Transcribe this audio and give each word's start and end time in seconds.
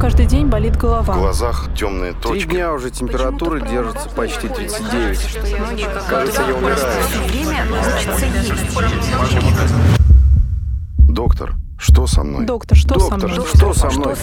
каждый 0.00 0.26
день 0.26 0.46
болит 0.46 0.76
голова. 0.76 1.14
В 1.14 1.18
глазах 1.18 1.68
темные 1.76 2.12
Три 2.12 2.20
точки. 2.22 2.48
дня 2.48 2.72
уже 2.72 2.90
температура 2.90 3.60
держится 3.60 4.08
почти 4.16 4.48
39. 4.48 5.38
Кажется, 6.08 6.42
я 6.48 6.54
умираю. 6.54 6.78
Доктор, 10.98 11.54
что 11.78 12.06
со 12.06 12.22
мной? 12.22 12.46
Доктор, 12.46 12.76
что 12.78 12.98
со 12.98 13.10
Доктор, 13.10 13.30
мной? 13.30 13.46
что 13.54 13.74
со 13.74 13.90
мной? 13.90 14.14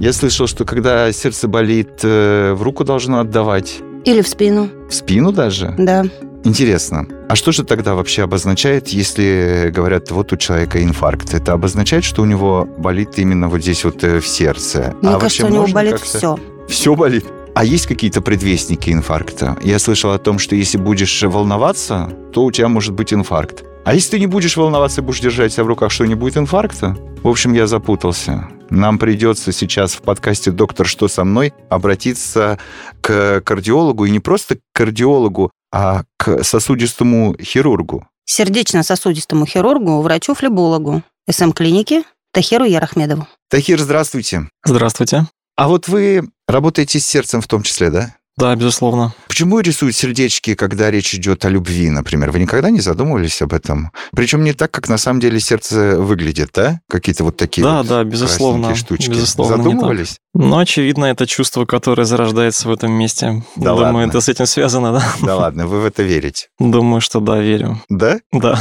Я 0.00 0.12
слышал, 0.12 0.46
что 0.48 0.64
когда 0.64 1.12
сердце 1.12 1.46
болит, 1.46 2.00
э, 2.02 2.52
в 2.54 2.62
руку 2.62 2.84
должно 2.84 3.20
отдавать. 3.20 3.80
Или 4.04 4.20
в 4.22 4.28
спину, 4.28 4.68
В 4.88 4.94
спину 4.94 5.30
даже? 5.32 5.74
да. 5.78 6.04
Интересно. 6.44 7.06
А 7.28 7.36
что 7.36 7.52
же 7.52 7.64
тогда 7.64 7.94
вообще 7.94 8.22
обозначает, 8.22 8.88
если 8.88 9.70
говорят, 9.74 10.10
вот 10.10 10.32
у 10.32 10.36
человека 10.36 10.82
инфаркт? 10.82 11.34
Это 11.34 11.52
обозначает, 11.52 12.04
что 12.04 12.22
у 12.22 12.24
него 12.24 12.68
болит 12.78 13.18
именно 13.18 13.48
вот 13.48 13.62
здесь 13.62 13.84
вот 13.84 14.02
э, 14.02 14.20
в 14.20 14.26
сердце? 14.26 14.94
Мне 15.02 15.12
а 15.14 15.18
кажется, 15.18 15.42
вообще 15.42 15.44
у 15.44 15.48
него 15.48 15.66
болит 15.72 16.00
все. 16.00 16.38
Все 16.68 16.94
болит? 16.94 17.24
А 17.54 17.64
есть 17.64 17.86
какие-то 17.86 18.22
предвестники 18.22 18.90
инфаркта? 18.90 19.56
Я 19.62 19.78
слышал 19.78 20.12
о 20.12 20.18
том, 20.18 20.38
что 20.38 20.56
если 20.56 20.78
будешь 20.78 21.22
волноваться, 21.22 22.10
то 22.32 22.44
у 22.44 22.50
тебя 22.50 22.68
может 22.68 22.94
быть 22.94 23.12
инфаркт. 23.12 23.64
А 23.84 23.94
если 23.94 24.12
ты 24.12 24.20
не 24.20 24.26
будешь 24.26 24.56
волноваться 24.56 25.00
и 25.00 25.04
будешь 25.04 25.20
держать 25.20 25.52
себя 25.52 25.64
в 25.64 25.66
руках, 25.66 25.90
что 25.90 26.06
не 26.06 26.14
будет 26.14 26.36
инфаркта? 26.36 26.96
В 27.22 27.28
общем, 27.28 27.52
я 27.52 27.66
запутался. 27.66 28.48
Нам 28.70 28.98
придется 28.98 29.52
сейчас 29.52 29.92
в 29.92 30.02
подкасте 30.02 30.50
«Доктор, 30.50 30.86
что 30.86 31.08
со 31.08 31.24
мной?» 31.24 31.52
обратиться 31.68 32.58
к 33.00 33.42
кардиологу, 33.42 34.06
и 34.06 34.10
не 34.10 34.20
просто 34.20 34.56
к 34.56 34.60
кардиологу, 34.72 35.50
а 35.72 36.04
к 36.18 36.44
сосудистому 36.44 37.36
хирургу. 37.40 38.06
Сердечно-сосудистому 38.24 39.46
хирургу, 39.46 40.00
врачу-флебологу, 40.00 41.02
СМ-клинике 41.28 42.04
Тахиру 42.32 42.64
Ярахмедову. 42.64 43.26
Тахир, 43.48 43.80
здравствуйте. 43.80 44.48
Здравствуйте. 44.64 45.26
А 45.56 45.68
вот 45.68 45.88
вы 45.88 46.28
работаете 46.46 46.98
с 46.98 47.06
сердцем 47.06 47.40
в 47.40 47.46
том 47.46 47.62
числе, 47.62 47.90
да? 47.90 48.14
Да, 48.38 48.54
безусловно. 48.56 49.14
Почему 49.28 49.60
рисуют 49.60 49.94
сердечки, 49.94 50.54
когда 50.54 50.90
речь 50.90 51.14
идет 51.14 51.44
о 51.44 51.50
любви, 51.50 51.90
например? 51.90 52.30
Вы 52.30 52.38
никогда 52.40 52.70
не 52.70 52.80
задумывались 52.80 53.42
об 53.42 53.52
этом? 53.52 53.92
Причем 54.16 54.42
не 54.42 54.54
так, 54.54 54.70
как 54.70 54.88
на 54.88 54.96
самом 54.96 55.20
деле 55.20 55.38
сердце 55.38 56.00
выглядит, 56.00 56.50
да? 56.54 56.80
Какие-то 56.88 57.24
вот 57.24 57.36
такие 57.36 57.62
Да, 57.62 57.78
вот 57.78 57.88
да, 57.88 58.04
безусловно. 58.04 58.74
штучки. 58.74 59.10
Безусловно, 59.10 59.56
не 59.56 59.62
так. 59.62 59.72
Задумывались? 59.72 60.16
Но, 60.34 60.58
очевидно, 60.58 61.04
это 61.06 61.26
чувство, 61.26 61.66
которое 61.66 62.04
зарождается 62.04 62.68
в 62.68 62.72
этом 62.72 62.90
месте. 62.92 63.44
Да 63.56 63.72
Думаю, 63.74 63.94
ладно? 63.94 64.08
это 64.08 64.20
с 64.22 64.28
этим 64.30 64.46
связано, 64.46 64.92
да? 64.92 65.04
Да 65.20 65.36
ладно, 65.36 65.66
вы 65.66 65.80
в 65.80 65.84
это 65.84 66.02
верите. 66.02 66.46
Думаю, 66.58 67.02
что 67.02 67.20
да, 67.20 67.38
верю. 67.38 67.82
Да? 67.90 68.18
Да. 68.32 68.58